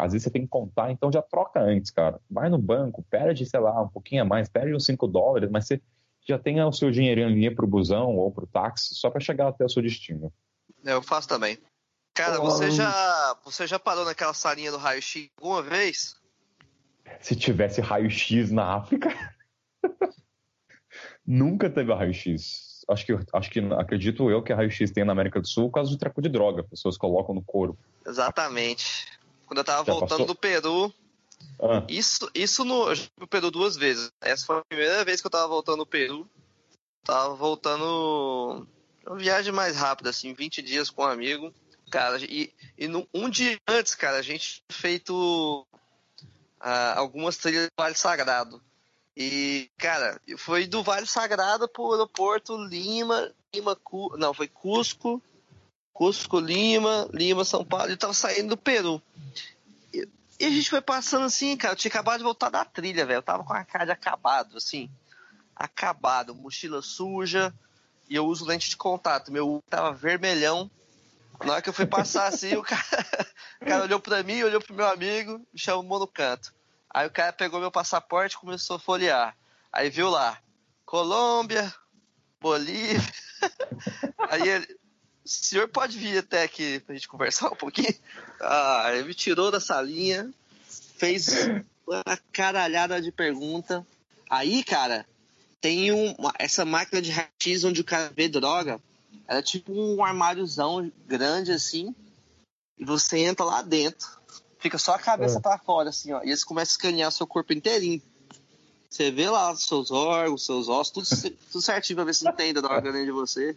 [0.00, 2.20] às vezes você tem que contar, então já troca antes, cara.
[2.30, 5.66] Vai no banco, perde, sei lá, um pouquinho a mais, perde uns 5 dólares, mas
[5.66, 5.80] você
[6.26, 9.64] já tem o seu dinheirinho ali pro busão ou pro táxi, só para chegar até
[9.64, 10.32] o seu destino.
[10.84, 11.58] Eu faço também.
[12.14, 16.16] Cara, você já, você já parou naquela salinha do raio-x alguma vez?
[17.20, 19.08] Se tivesse raio-x na África.
[21.26, 22.84] Nunca teve raio-x.
[22.88, 25.74] Acho que, acho que acredito eu que a raio-x tem na América do Sul por
[25.74, 26.64] causa do treco de droga.
[26.64, 27.78] Pessoas colocam no couro.
[28.04, 29.06] Exatamente.
[29.50, 30.26] Quando eu tava Já voltando passou?
[30.26, 30.94] do Peru.
[31.60, 31.84] Ah.
[31.88, 32.88] Isso, isso no.
[32.88, 34.08] Eu fui pro Peru duas vezes.
[34.20, 36.30] Essa foi a primeira vez que eu tava voltando do Peru.
[37.02, 38.64] Tava voltando.
[39.04, 41.52] Uma viagem mais rápida, assim, 20 dias com um amigo.
[41.90, 45.66] Cara, e, e no, um dia antes, cara, a gente tinha feito
[46.60, 48.62] ah, algumas trilhas do Vale Sagrado.
[49.16, 55.20] E, cara, foi do Vale Sagrado pro aeroporto Lima, Lima, Cu, não, foi Cusco,
[55.92, 59.02] Cusco, Lima, Lima, São Paulo, e tava saindo do Peru.
[59.92, 60.06] E,
[60.40, 63.18] a gente foi passando assim, cara, eu tinha acabado de voltar da trilha, velho.
[63.18, 64.90] Eu tava com a cara de acabado, assim.
[65.54, 67.52] Acabado, mochila suja,
[68.08, 69.30] e eu uso lente de contato.
[69.30, 70.70] Meu tava vermelhão.
[71.44, 72.82] Na hora que eu fui passar assim, o cara,
[73.60, 76.52] o cara olhou pra mim, olhou pro meu amigo, me chamou no canto.
[76.92, 79.36] Aí o cara pegou meu passaporte e começou a folhear.
[79.72, 80.38] Aí viu lá,
[80.84, 81.72] Colômbia,
[82.40, 83.00] Bolívia.
[84.28, 84.79] Aí ele,
[85.24, 87.94] o senhor pode vir até aqui pra gente conversar um pouquinho?
[88.42, 90.32] Ah, ele me tirou da salinha,
[90.96, 91.28] fez
[91.86, 93.86] uma caralhada de pergunta.
[94.30, 95.04] Aí, cara,
[95.60, 98.80] tem um, essa máquina de raio-x onde o cara vê droga.
[99.28, 101.94] Ela é tipo um armáriozão grande assim.
[102.78, 104.08] E você entra lá dentro.
[104.58, 105.40] Fica só a cabeça é.
[105.42, 106.22] para fora, assim, ó.
[106.22, 108.00] E eles começam a escanear seu corpo inteirinho.
[108.88, 112.32] Você vê lá os seus órgãos, seus ossos, tudo, tudo certinho pra ver se não
[112.32, 113.56] tem droga dentro de você.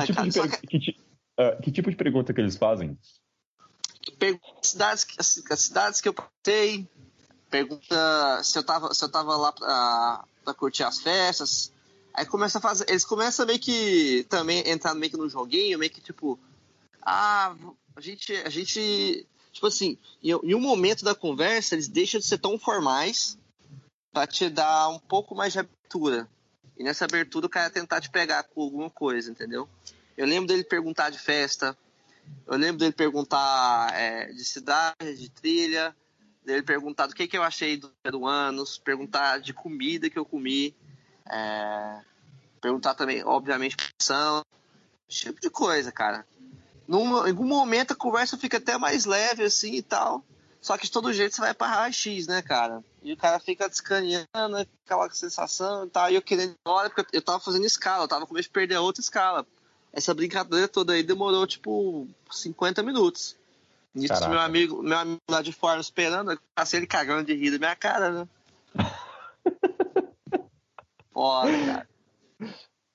[0.00, 0.96] Que, tipo cara, de, que,
[1.38, 2.98] uh, que, tipo de pergunta que eles fazem?
[4.18, 6.88] Pergunta cidades, as cidades que eu passei,
[7.48, 11.72] pergunta se eu tava, se eu tava lá pra, pra curtir as festas.
[12.12, 12.86] Aí começa a fazer.
[12.88, 16.38] Eles começam meio que também entrar meio que no joguinho, meio que tipo.
[17.00, 17.54] Ah,
[17.94, 18.34] a gente.
[18.34, 19.26] A gente.
[19.52, 23.38] Tipo assim, em, em um momento da conversa, eles deixam de ser tão formais
[24.12, 26.28] para te dar um pouco mais de abertura.
[26.80, 29.68] E nessa abertura o cara tentar te pegar com alguma coisa, entendeu?
[30.16, 31.76] Eu lembro dele perguntar de festa,
[32.46, 35.94] eu lembro dele perguntar é, de cidade, de trilha,
[36.42, 40.74] dele perguntar do que, que eu achei do peruanos, perguntar de comida que eu comi,
[41.30, 42.00] é,
[42.62, 44.42] perguntar também, obviamente, posição,
[45.06, 46.26] esse tipo de coisa, cara.
[46.88, 50.24] Num, em algum momento a conversa fica até mais leve assim e tal.
[50.62, 52.82] Só que de todo jeito você vai pra raio-x, né, cara?
[53.02, 56.10] E o cara fica descaneando, aquela sensação e tal.
[56.10, 58.50] E eu querendo ir embora, porque eu tava fazendo escala, eu tava com medo de
[58.50, 59.46] perder a outra escala.
[59.92, 63.36] Essa brincadeira toda aí demorou, tipo, 50 minutos.
[63.94, 67.50] Nisso, meu amigo, meu amigo lá de fora esperando, eu passei ele cagando de rir
[67.50, 68.28] da minha cara, né?
[71.12, 71.88] Foda, cara.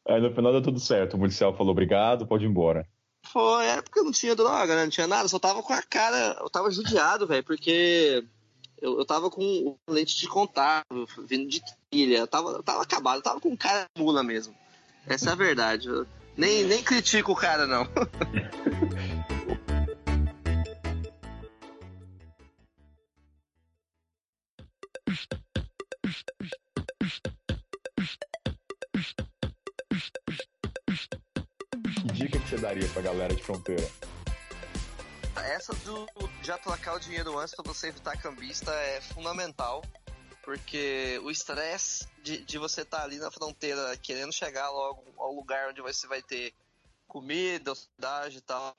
[0.08, 1.16] Aí no final deu tudo certo.
[1.16, 2.88] O policial falou obrigado, pode ir embora.
[3.26, 4.84] Foi, é porque eu não tinha droga, né?
[4.84, 6.38] Não tinha nada, só tava com a cara.
[6.40, 8.24] Eu tava judiado, velho, porque
[8.82, 12.18] eu, eu tava com lente de contato, vindo de trilha.
[12.18, 14.56] Eu tava, eu tava acabado, eu tava com cara mula mesmo.
[15.08, 15.88] Essa é a verdade.
[15.88, 16.06] Eu
[16.36, 17.88] nem, nem critico o cara, não.
[32.56, 33.88] você daria pra galera de fronteira?
[35.46, 36.08] Essa do
[36.42, 39.84] já trocar o dinheiro antes para você evitar cambista é fundamental,
[40.44, 45.32] porque o estresse de, de você estar tá ali na fronteira querendo chegar logo ao
[45.32, 46.52] lugar onde você vai ter
[47.08, 48.76] comida, hospedagem e tal,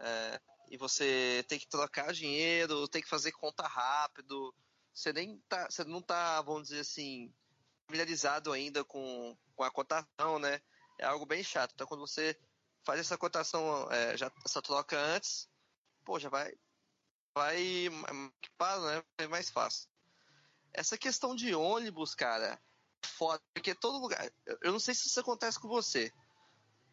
[0.00, 4.52] é, e você tem que trocar dinheiro, tem que fazer conta rápido,
[4.92, 7.32] você nem tá, você não tá, vamos dizer assim,
[7.86, 10.60] familiarizado ainda com, com a cotação, né?
[10.98, 11.74] É algo bem chato.
[11.74, 12.36] Então, quando você
[12.82, 15.48] faz essa cotação, é, já, essa troca antes,
[16.16, 16.54] já vai,
[17.36, 17.86] vai
[18.38, 19.02] equipado, né?
[19.18, 19.88] É mais fácil.
[20.72, 22.60] Essa questão de ônibus, cara,
[23.04, 24.30] foda, porque todo lugar.
[24.62, 26.12] Eu não sei se isso acontece com você,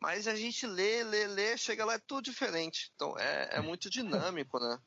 [0.02, 2.92] mas a gente lê, lê, lê, chega lá é tudo diferente.
[2.96, 4.80] Então é, é muito dinâmico, né?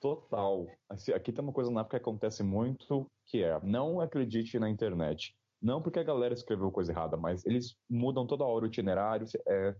[0.00, 0.66] Total.
[0.88, 4.68] Assim, aqui tem uma coisa na época que acontece muito, que é não acredite na
[4.68, 5.34] internet.
[5.62, 9.26] Não porque a galera escreveu coisa errada, mas eles mudam toda hora o itinerário.
[9.48, 9.74] É,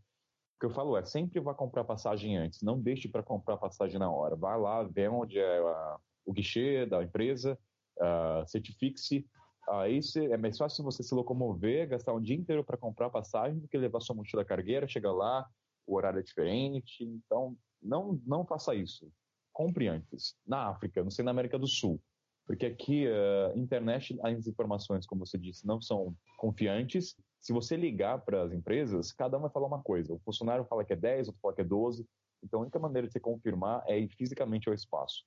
[0.56, 3.98] o que eu falo é, sempre vá comprar passagem antes, não deixe para comprar passagem
[3.98, 4.36] na hora.
[4.36, 7.58] Vá lá, vê onde é a, o guichê da empresa,
[7.98, 9.26] uh, certifique-se.
[9.68, 9.98] Aí
[10.30, 13.78] é mais fácil você se locomover, gastar um dia inteiro para comprar passagem do que
[13.78, 15.46] levar sua mochila cargueira, chegar lá,
[15.86, 17.02] o horário é diferente.
[17.02, 19.10] Então, não, não faça isso.
[19.52, 20.36] Compre antes.
[20.46, 22.00] Na África, não sei na América do Sul.
[22.46, 28.24] Porque aqui, uh, internet, as informações, como você disse, não são confiantes se você ligar
[28.24, 30.14] para as empresas, cada um vai falar uma coisa.
[30.14, 32.08] O funcionário fala que é 10, outro fala que é 12.
[32.42, 35.26] Então, a única maneira de você confirmar é ir fisicamente ao espaço.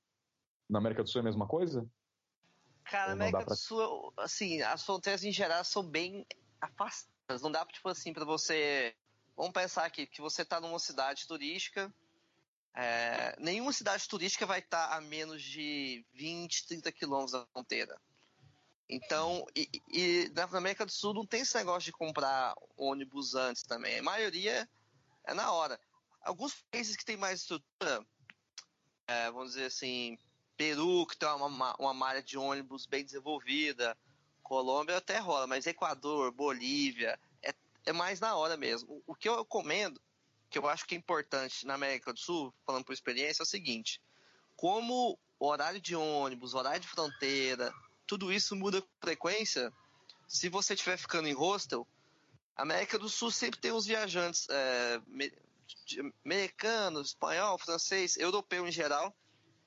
[0.67, 1.87] Na América do Sul é a mesma coisa?
[2.85, 3.53] Cara, na América pra...
[3.53, 6.25] do Sul, assim, as fronteiras em geral são bem
[6.59, 7.43] afastadas.
[7.43, 8.95] Não dá, tipo assim, para você.
[9.35, 11.93] Vamos pensar aqui, que você está numa cidade turística.
[12.73, 13.39] É...
[13.39, 17.95] nenhuma cidade turística vai estar tá a menos de 20, 30 quilômetros da fronteira.
[18.89, 23.63] Então, e, e, na América do Sul não tem esse negócio de comprar ônibus antes
[23.63, 23.99] também.
[23.99, 24.67] A maioria
[25.25, 25.79] é na hora.
[26.21, 28.05] Alguns países que tem mais estrutura,
[29.07, 30.17] é, vamos dizer assim,
[30.55, 33.97] Peru, que tem uma, uma malha de ônibus bem desenvolvida,
[34.41, 37.53] Colômbia até rola, mas Equador, Bolívia, é,
[37.85, 38.89] é mais na hora mesmo.
[39.05, 40.01] O, o que eu recomendo,
[40.49, 43.47] que eu acho que é importante na América do Sul, falando por experiência, é o
[43.47, 44.01] seguinte:
[44.55, 47.73] como horário de ônibus, horário de fronteira,
[48.07, 49.71] tudo isso muda com frequência.
[50.27, 51.87] Se você estiver ficando em hostel,
[52.55, 55.01] a América do Sul sempre tem uns viajantes é,
[56.25, 59.15] americanos, espanhol, francês, europeu em geral.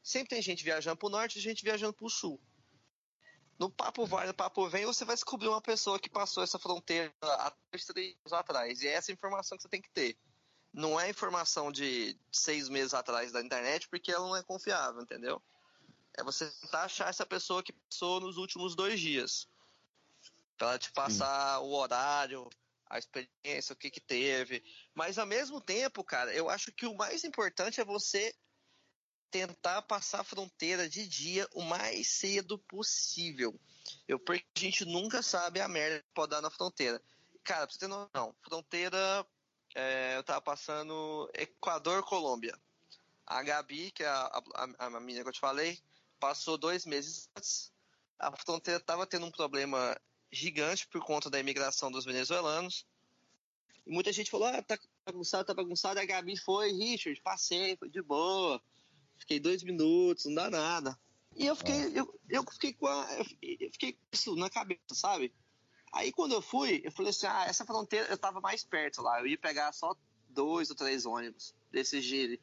[0.02, 2.40] Sempre tem gente viajando para o norte e gente viajando para o sul.
[3.58, 7.12] No papo vai, no papo vem, você vai descobrir uma pessoa que passou essa fronteira
[7.22, 8.80] há três anos atrás.
[8.80, 10.16] E é essa informação que você tem que ter.
[10.72, 15.42] Não é informação de seis meses atrás da internet, porque ela não é confiável, entendeu?
[16.16, 19.48] É você tentar achar essa pessoa que passou nos últimos dois dias.
[20.56, 21.64] Pra ela te passar Sim.
[21.64, 22.50] o horário,
[22.88, 24.62] a experiência, o que que teve.
[24.94, 28.34] Mas ao mesmo tempo, cara, eu acho que o mais importante é você
[29.30, 33.58] tentar passar a fronteira de dia o mais cedo possível.
[34.06, 37.00] Eu, porque a gente nunca sabe a merda que pode dar na fronteira.
[37.44, 39.26] Cara, pra você ter noção, fronteira,
[39.74, 42.58] é, eu tava passando Equador-Colômbia.
[43.26, 45.80] A Gabi, que é a, a, a menina que eu te falei,
[46.20, 47.72] passou dois meses antes.
[48.18, 49.98] A fronteira tava tendo um problema
[50.30, 52.86] gigante por conta da imigração dos venezuelanos.
[53.86, 55.98] E muita gente falou, ah, tá bagunçado, tá bagunçado.
[55.98, 58.62] A Gabi foi, Richard, passei, foi de boa
[59.20, 60.98] Fiquei dois minutos, não dá nada.
[61.36, 61.88] E eu fiquei, ah.
[61.90, 65.32] eu, eu fiquei com a, eu fiquei com isso na cabeça, sabe?
[65.92, 69.20] Aí quando eu fui, eu falei assim, ah, essa fronteira eu tava mais perto lá,
[69.20, 69.94] eu ia pegar só
[70.28, 72.40] dois ou três ônibus desses de,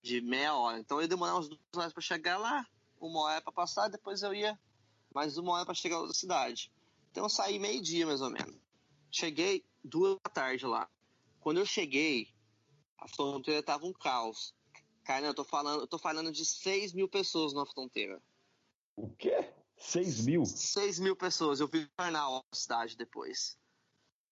[0.00, 0.78] de meia hora.
[0.78, 2.64] Então eu ia demorar uns duas horas para chegar lá,
[3.06, 4.58] uma hora para passar, depois eu ia
[5.14, 6.72] mais uma hora para chegar na outra cidade.
[7.10, 8.56] Então eu saí meio dia mais ou menos.
[9.10, 10.88] Cheguei duas da tarde lá.
[11.40, 12.32] Quando eu cheguei,
[12.98, 14.54] a fronteira tava um caos.
[15.04, 18.22] Cara, eu tô falando, eu tô falando de 6 mil pessoas na fronteira.
[18.96, 19.52] O quê?
[19.76, 20.46] 6 mil?
[20.46, 21.60] 6 mil pessoas.
[21.60, 23.58] Eu vi jornal na cidade depois.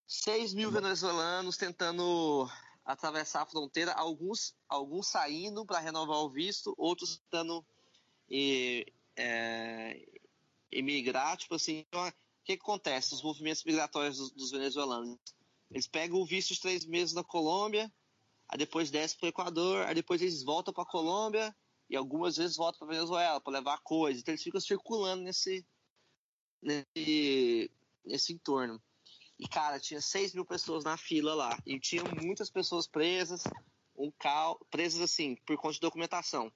[0.06, 2.48] 6 mil venezuelanos tentando
[2.84, 7.64] atravessar a fronteira, alguns, alguns saindo para renovar o visto, outros tentando
[8.30, 10.00] e, é,
[10.70, 11.36] emigrar.
[11.36, 12.12] Tipo assim, então, o
[12.44, 13.14] que, que, acontece?
[13.14, 15.18] Os movimentos migratórios dos, dos venezuelanos.
[15.70, 17.92] Eles pegam o visto de três meses na Colômbia,
[18.48, 21.54] aí depois desce para o Equador, aí depois eles voltam para a Colômbia
[21.88, 24.18] e algumas vezes voltam para Venezuela para levar coisa.
[24.18, 25.64] Então eles ficam circulando nesse,
[26.60, 27.70] nesse,
[28.04, 28.82] nesse entorno.
[29.38, 33.44] E cara, tinha 6 mil pessoas na fila lá e tinha muitas pessoas presas,
[33.96, 36.52] um cal, presas assim por conta de documentação.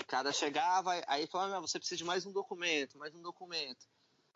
[0.00, 3.86] O cara chegava, aí falava, você precisa de mais um documento, mais um documento.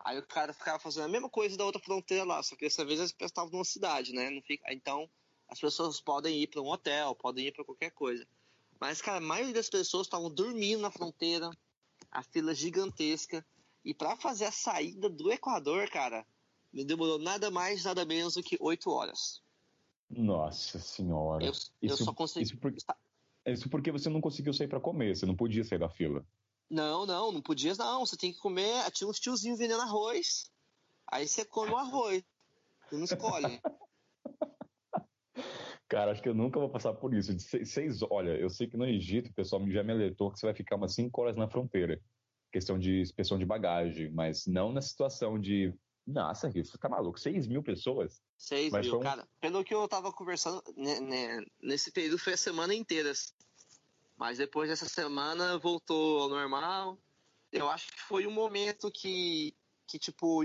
[0.01, 2.85] Aí o cara ficava fazendo a mesma coisa da outra fronteira lá, só que dessa
[2.85, 4.31] vez eles estavam numa cidade, né?
[4.31, 5.11] Não fica, então
[5.49, 8.27] as pessoas podem ir para um hotel, podem ir para qualquer coisa.
[8.81, 11.51] Mas, cara, a maioria das pessoas estavam dormindo na fronteira,
[12.11, 13.45] a fila gigantesca.
[13.85, 16.25] E para fazer a saída do Equador, cara,
[16.73, 19.43] me demorou nada mais, nada menos do que oito horas.
[20.09, 21.45] Nossa senhora.
[21.45, 22.57] Eu, isso, eu só consegui.
[23.53, 26.25] Isso porque você não conseguiu sair para comer, você não podia sair da fila.
[26.71, 28.05] Não, não, não podia não.
[28.05, 28.91] Você tem que comer.
[28.91, 30.51] Tinha uns tiozinhos vendendo arroz.
[31.11, 32.23] Aí você come o arroz.
[32.89, 33.61] Você não escolhe.
[35.89, 37.35] Cara, acho que eu nunca vou passar por isso.
[37.35, 40.39] De seis, seis, olha, eu sei que no Egito o pessoal já me alertou que
[40.39, 41.99] você vai ficar umas cinco horas na fronteira.
[42.53, 45.75] Questão de inspeção de bagagem, mas não na situação de.
[46.09, 47.21] Nossa, você tá maluco?
[47.21, 48.23] Seis mil pessoas?
[48.39, 49.01] Seis mas mil, um...
[49.01, 49.29] cara.
[49.43, 53.13] Pelo que eu tava conversando, né, né, nesse período foi a semana inteira.
[54.17, 56.99] Mas depois dessa semana voltou ao normal.
[57.53, 59.55] Eu acho que foi um momento que,
[59.87, 60.43] que tipo,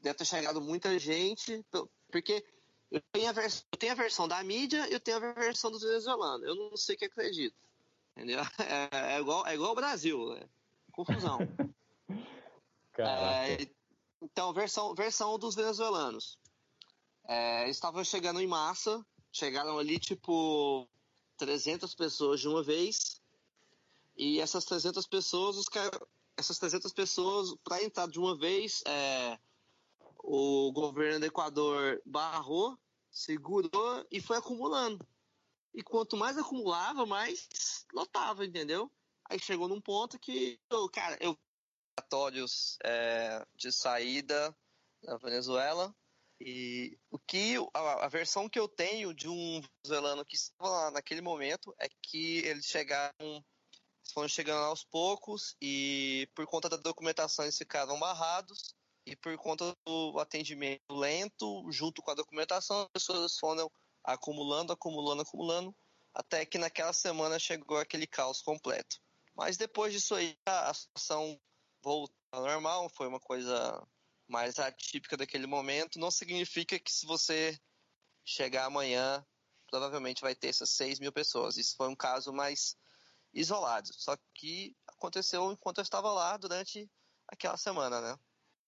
[0.00, 1.64] deve ter chegado muita gente,
[2.08, 2.44] porque
[2.88, 3.66] eu tenho, a vers...
[3.72, 6.46] eu tenho a versão da mídia e eu tenho a versão dos venezuelanos.
[6.46, 7.56] Eu não sei o que acredito.
[8.16, 8.40] Entendeu?
[8.92, 10.32] É, é igual, é igual o Brasil.
[10.32, 10.48] Né?
[10.92, 11.38] Confusão.
[12.98, 13.68] é,
[14.20, 16.38] então, versão, versão dos venezuelanos.
[17.28, 19.04] É, estavam chegando em massa.
[19.32, 20.88] Chegaram ali, tipo,
[21.36, 23.20] 300 pessoas de uma vez.
[24.16, 25.66] E essas 300 pessoas, os
[26.36, 29.38] essas 300 pessoas, para entrar de uma vez, é,
[30.18, 32.78] o governo do Equador barrou,
[33.10, 35.06] segurou e foi acumulando.
[35.74, 38.90] E quanto mais acumulava, mais lotava, entendeu?
[39.28, 40.58] Aí chegou num ponto que,
[40.92, 41.36] cara, eu
[41.98, 44.54] relatórios é, de saída
[45.02, 45.94] da Venezuela
[46.40, 50.90] e o que a, a, versão que eu tenho de um venezuelano que estava lá
[50.90, 53.42] naquele momento é que eles chegaram
[54.12, 58.74] foram chegando aos poucos e por conta da documentação eles ficaram barrados
[59.06, 63.70] e por conta do atendimento lento, junto com a documentação, as pessoas foram
[64.04, 65.74] acumulando, acumulando, acumulando,
[66.12, 68.98] até que naquela semana chegou aquele caos completo.
[69.34, 71.38] Mas depois disso aí, a situação
[71.86, 73.80] voltou ao normal, foi uma coisa
[74.26, 76.00] mais atípica daquele momento.
[76.00, 77.56] Não significa que se você
[78.24, 79.24] chegar amanhã,
[79.70, 81.56] provavelmente vai ter essas 6 mil pessoas.
[81.56, 82.76] Isso foi um caso mais
[83.32, 83.88] isolado.
[83.92, 86.90] Só que aconteceu enquanto eu estava lá durante
[87.28, 88.18] aquela semana, né?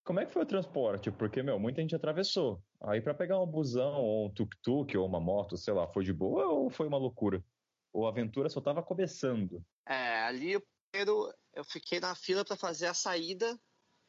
[0.04, 1.10] Como é que foi o transporte?
[1.10, 2.62] Porque, meu, muita gente atravessou.
[2.80, 6.12] Aí para pegar um busão ou um tuk-tuk ou uma moto, sei lá, foi de
[6.12, 7.44] boa ou foi uma loucura?
[7.92, 9.60] Ou a aventura só tava começando?
[9.84, 10.56] É, ali
[10.90, 13.60] primeiro, eu fiquei na fila para fazer a saída.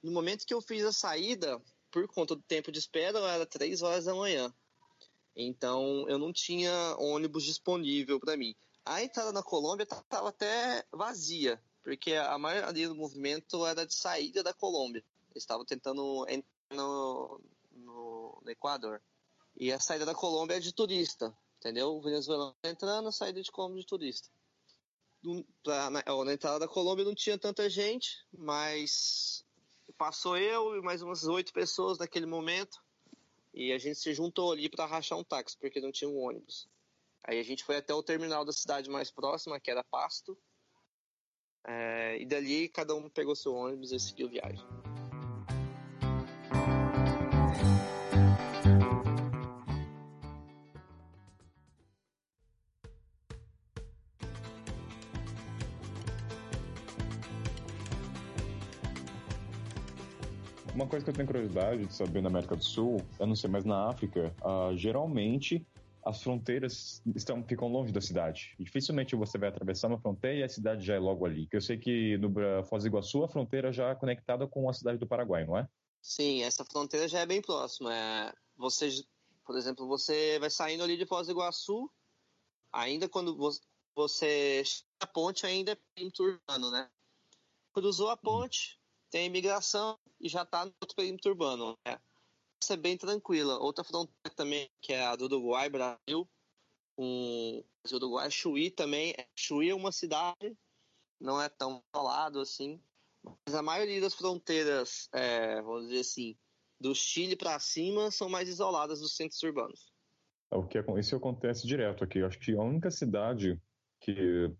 [0.04, 3.82] No momento que eu fiz a saída, por conta do tempo de espera, era três
[3.82, 4.54] horas da manhã.
[5.36, 8.56] Então eu não tinha ônibus disponível para mim.
[8.86, 14.44] A entrada na Colômbia estava até vazia, porque a maioria do movimento era de saída
[14.44, 15.04] da Colômbia.
[15.32, 17.42] Eles estavam tentando entrar no,
[17.72, 19.02] no, no, Equador.
[19.58, 21.96] E a saída da Colômbia é de turista, entendeu?
[21.96, 24.30] O venezuelano tá entrando, saída de Colômbia de turista.
[25.64, 29.46] Pra, na, na entrada da Colômbia não tinha tanta gente, mas
[29.98, 32.82] passou eu e mais umas oito pessoas naquele momento.
[33.54, 36.70] E a gente se juntou ali para rachar um táxi, porque não tinha um ônibus.
[37.24, 40.38] Aí a gente foi até o terminal da cidade mais próxima, que era Pasto.
[41.68, 44.66] É, e dali cada um pegou seu ônibus e seguiu viagem.
[60.90, 63.64] Coisa que eu tenho curiosidade de saber na América do Sul, eu não sei, mas
[63.64, 65.66] na África, uh, geralmente
[66.04, 68.56] as fronteiras estão, ficam longe da cidade.
[68.58, 71.48] E dificilmente você vai atravessar uma fronteira e a cidade já é logo ali.
[71.52, 72.34] Eu sei que no
[72.66, 75.68] Foz do Iguaçu a fronteira já é conectada com a cidade do Paraguai, não é?
[76.02, 77.94] Sim, essa fronteira já é bem próxima.
[77.94, 78.90] É, você,
[79.46, 81.92] por exemplo, você vai saindo ali de Foz do Iguaçu,
[82.72, 83.38] ainda quando
[83.96, 86.90] você chega a ponte ainda é urbano, né?
[87.74, 88.79] Cruzou a ponte,
[89.10, 91.78] tem a imigração e já está no outro perímetro urbano.
[91.86, 92.00] Né?
[92.62, 93.60] Isso é bem tranquila.
[93.60, 96.30] Outra fronteira também, que é a do Uruguai, Brasil,
[96.98, 99.16] o Uruguai, Chuí também.
[99.36, 100.58] Chuí é uma cidade,
[101.20, 102.82] não é tão isolado assim,
[103.24, 106.38] mas a maioria das fronteiras, é, vamos dizer assim,
[106.80, 109.92] do Chile para cima são mais isoladas dos centros urbanos.
[110.52, 112.24] É o que isso acontece direto aqui.
[112.24, 113.62] Acho que a única cidade
[114.02, 114.52] que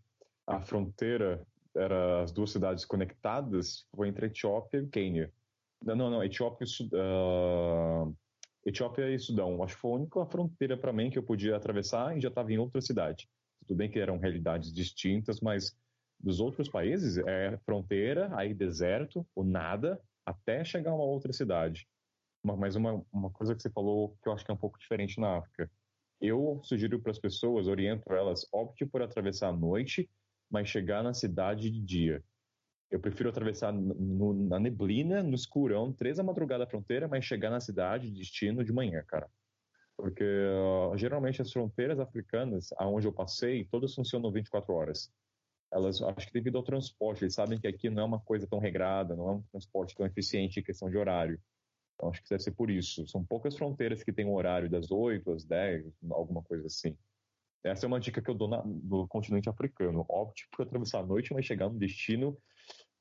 [0.46, 1.46] a fronteira
[1.76, 5.32] era as duas cidades conectadas foi entre Etiópia e Quênia.
[5.84, 8.16] Não, não, não Etiópia e, uh,
[8.66, 9.64] Etiópia e Sudão.
[9.64, 12.52] Acho que foi a única fronteira para mim que eu podia atravessar e já estava
[12.52, 13.30] em outra cidade.
[13.66, 15.76] Tudo bem que eram realidades distintas, mas
[16.20, 21.88] dos outros países é fronteira, aí deserto, ou nada, até chegar a uma outra cidade.
[22.44, 25.20] Mas uma, uma coisa que você falou que eu acho que é um pouco diferente
[25.20, 25.70] na África.
[26.22, 30.10] Eu sugiro para as pessoas, oriento elas, opte por atravessar à noite
[30.50, 32.24] mas chegar na cidade de dia.
[32.90, 37.52] Eu prefiro atravessar no, na neblina, no escurão, três da madrugada a fronteira, mas chegar
[37.52, 39.30] na cidade, destino de manhã, cara.
[39.96, 45.12] Porque uh, geralmente as fronteiras africanas, aonde eu passei, todas funcionam 24 horas.
[45.72, 48.58] Elas, acho que devido ao transporte, eles sabem que aqui não é uma coisa tão
[48.58, 51.40] regrada, não é um transporte tão eficiente em questão de horário.
[51.94, 53.06] Então acho que deve ser por isso.
[53.08, 56.98] São poucas fronteiras que têm um horário das 8 às 10, alguma coisa assim.
[57.64, 60.06] Essa é uma dica que eu dou na, no continente africano.
[60.08, 62.38] Opte por atravessar a noite, mas chegar no destino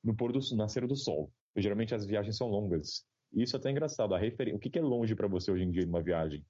[0.03, 1.31] no pôr do nascer do sol.
[1.55, 3.05] Geralmente as viagens são longas.
[3.31, 4.13] Isso é até engraçado.
[4.13, 4.53] A refer...
[4.53, 6.45] O que, que é longe para você hoje em dia numa viagem?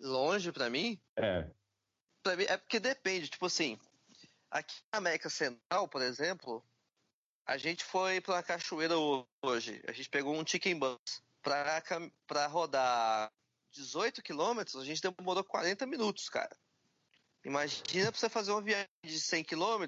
[0.00, 1.00] Longe para mim?
[1.16, 1.48] É.
[2.22, 3.28] Pra mim é porque depende.
[3.28, 3.78] Tipo assim,
[4.50, 6.64] aqui na América Central, por exemplo,
[7.46, 8.94] a gente foi para uma cachoeira
[9.44, 9.82] hoje.
[9.86, 10.98] A gente pegou um chicken bus
[11.42, 13.32] para rodar
[13.72, 14.76] 18 quilômetros.
[14.76, 16.56] A gente demorou 40 minutos, cara.
[17.44, 19.84] Imagina pra você fazer uma viagem de 100 km,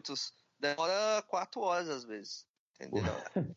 [0.59, 2.47] demora 4 horas às vezes.
[2.81, 3.03] Entendeu?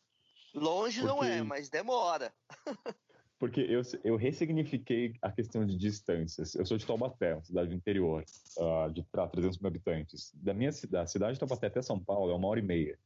[0.54, 1.14] Longe Porque...
[1.14, 2.34] não é, mas demora.
[3.40, 6.56] Porque eu, eu ressignifiquei a questão de distâncias.
[6.56, 8.26] Eu sou de Taubaté, uma cidade do interior,
[8.58, 10.32] uh, de 300 mil habitantes.
[10.34, 12.98] Da minha cidade, cidade de Taubaté até São Paulo é uma hora e meia.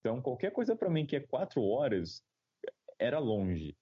[0.00, 2.24] Então, qualquer coisa para mim que é quatro horas
[2.98, 3.76] era longe.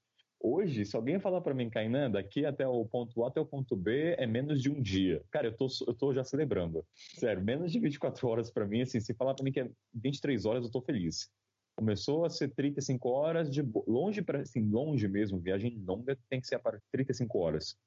[0.47, 3.75] Hoje, se alguém falar para mim, Kainan, daqui até o ponto A até o ponto
[3.75, 5.25] B é menos de um dia.
[5.31, 6.85] Cara, eu tô, eu tô já celebrando.
[6.95, 10.45] Sério, menos de 24 horas para mim, assim, se falar para mim que é 23
[10.45, 11.31] horas, eu tô feliz.
[11.75, 16.47] Começou a ser 35 horas de longe para assim, longe mesmo, viagem longa tem que
[16.47, 17.79] ser para 35 horas.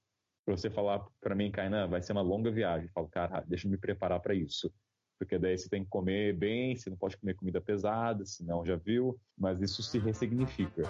[0.43, 2.88] Para você falar para mim, Kainan, vai ser uma longa viagem.
[2.88, 4.73] Eu falo, cara, deixa eu me preparar para isso.
[5.19, 8.75] Porque daí você tem que comer bem, você não pode comer comida pesada, senão já
[8.75, 10.81] viu, mas isso se ressignifica.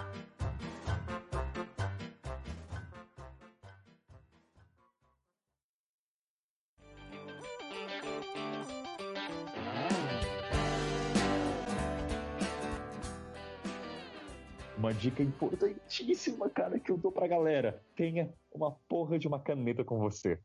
[14.97, 17.83] Dica importantíssima, cara, que eu dou pra galera.
[17.95, 20.39] Tenha uma porra de uma caneta com você.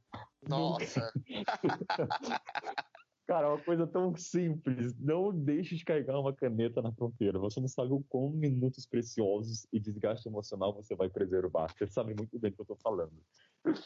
[0.47, 1.13] Nossa!
[3.27, 4.95] cara, é uma coisa tão simples.
[4.99, 7.39] Não deixe de carregar uma caneta na fronteira.
[7.39, 11.73] Você não sabe o quão minutos preciosos e desgaste emocional você vai preservar.
[11.73, 13.13] Você sabe muito bem do que eu tô falando.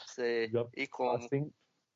[0.07, 0.49] Sei.
[0.49, 1.19] Já e como?
[1.19, 1.47] Passei...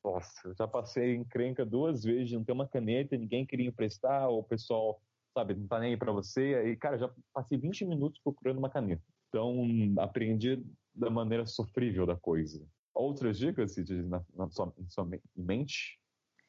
[0.04, 4.40] Nossa, já passei encrenca duas vezes de não ter uma caneta, ninguém queria emprestar, ou
[4.40, 5.00] o pessoal
[5.32, 6.70] sabe, não tá nem aí pra você.
[6.70, 9.02] E, cara, já passei 20 minutos procurando uma caneta.
[9.28, 9.66] Então,
[9.98, 10.62] aprendi
[10.94, 12.64] da maneira sofrível da coisa.
[12.94, 15.98] Outras dicas, Cid, na, na, sua, na sua mente?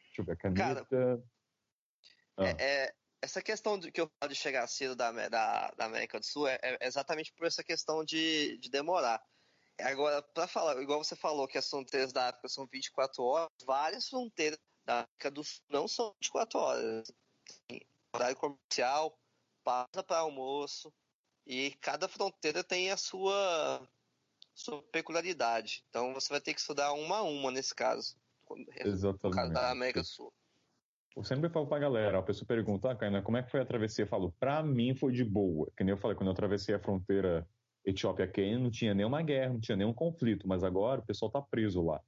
[0.07, 0.85] Deixa eu ver, a caneta...
[0.85, 1.23] Cara,
[2.37, 2.45] ah.
[2.45, 6.19] é, é, essa questão de, que eu falo de chegar cedo da, da, da América
[6.19, 9.23] do Sul é, é, exatamente por essa questão de, de demorar.
[9.79, 14.07] Agora, para falar, igual você falou que as fronteiras da África são 24 horas, várias
[14.07, 17.13] fronteiras da África do Sul não são 24 horas.
[17.67, 17.81] Tem
[18.13, 19.17] horário comercial,
[19.63, 20.93] pausa para almoço,
[21.45, 23.87] e cada fronteira tem a sua,
[24.53, 25.83] sua peculiaridade.
[25.89, 28.15] Então você vai ter que estudar uma a uma nesse caso.
[28.85, 29.23] Exatamente.
[29.23, 30.33] No caso da América do Sul.
[31.15, 34.03] Eu sempre falo pra galera, a pessoa pergunta, ah, como é que foi a travessia?
[34.03, 35.71] Eu falo, pra mim foi de boa.
[35.77, 37.47] Que nem eu falei, quando eu atravessei a fronteira
[37.85, 41.83] Etiópia-Quênia, não tinha nenhuma guerra, não tinha nenhum conflito, mas agora o pessoal tá preso
[41.83, 42.01] lá.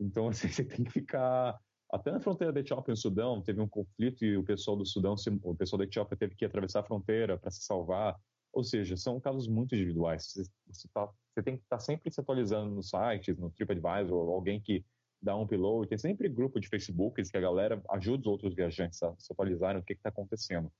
[0.00, 1.58] Então, assim, você tem que ficar.
[1.90, 5.14] Até na fronteira da Etiópia e Sudão, teve um conflito e o pessoal do Sudão,
[5.42, 8.18] o pessoal da Etiópia teve que atravessar a fronteira para se salvar.
[8.52, 10.24] Ou seja, são casos muito individuais.
[10.24, 14.30] Você, você, tá, você tem que estar tá sempre se atualizando nos sites, no TripAdvisor,
[14.30, 14.84] alguém que
[15.22, 15.88] dá um upload.
[15.88, 19.80] Tem sempre grupo de Facebook que a galera ajuda os outros viajantes a se atualizarem
[19.80, 20.72] o que está acontecendo.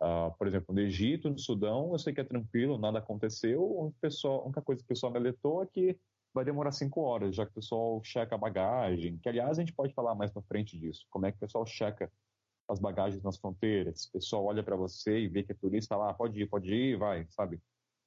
[0.00, 3.62] Uh, por exemplo, no Egito, no Sudão, eu sei que é tranquilo, nada aconteceu.
[3.62, 5.98] O pessoal, a única coisa que o pessoal me alertou é que
[6.32, 9.18] vai demorar cinco horas, já que o pessoal checa a bagagem.
[9.18, 11.06] Que, aliás, a gente pode falar mais para frente disso.
[11.10, 12.10] Como é que o pessoal checa
[12.68, 14.06] as bagagens nas fronteiras?
[14.06, 16.72] O pessoal olha para você e vê que é turista lá, ah, pode ir, pode
[16.72, 17.60] ir, vai, sabe?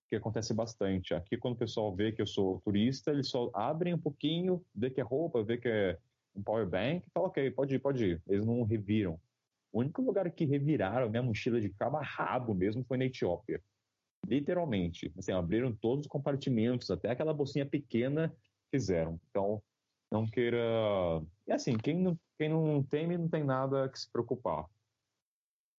[0.09, 1.13] Que acontece bastante.
[1.13, 4.89] Aqui, quando o pessoal vê que eu sou turista, eles só abrem um pouquinho, vê
[4.89, 5.97] que é roupa, vê que é
[6.35, 8.21] um power bank, fala, ok, pode ir, pode ir.
[8.27, 9.19] Eles não reviram
[9.73, 13.59] o único lugar que reviraram minha mochila de cabo a rabo mesmo foi na Etiópia.
[14.27, 15.11] Literalmente.
[15.17, 18.35] Assim, abriram todos os compartimentos, até aquela bolsinha pequena
[18.71, 19.19] fizeram.
[19.29, 19.61] Então,
[20.11, 20.57] não queira.
[21.47, 24.65] É assim, quem não, quem não teme não tem nada que se preocupar.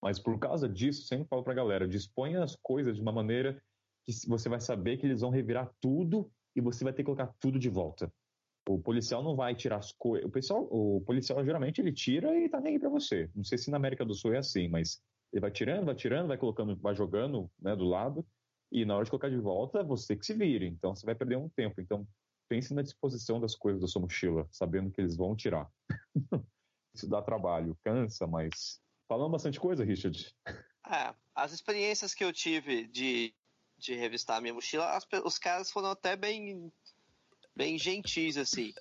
[0.02, 3.62] Mas por causa disso, sempre falo pra galera: disponha as coisas de uma maneira
[4.04, 7.34] que você vai saber que eles vão revirar tudo e você vai ter que colocar
[7.40, 8.12] tudo de volta.
[8.68, 10.26] O policial não vai tirar as coisas.
[10.26, 13.30] O, pessoal, o policial geralmente ele tira e tá nem aí pra você.
[13.34, 15.02] Não sei se na América do Sul é assim, mas
[15.34, 18.24] ele vai tirando, vai tirando, vai colocando, vai jogando né, do lado.
[18.70, 20.66] E na hora de colocar de volta, você que se vire.
[20.66, 21.80] Então você vai perder um tempo.
[21.80, 22.06] Então
[22.48, 25.68] pense na disposição das coisas da sua mochila, sabendo que eles vão tirar.
[26.94, 28.80] Isso dá trabalho, cansa, mas.
[29.08, 30.32] Falando bastante coisa, Richard.
[30.88, 33.34] É, as experiências que eu tive de,
[33.76, 36.72] de revistar a minha mochila, as, os caras foram até bem
[37.56, 38.72] bem gentis, assim.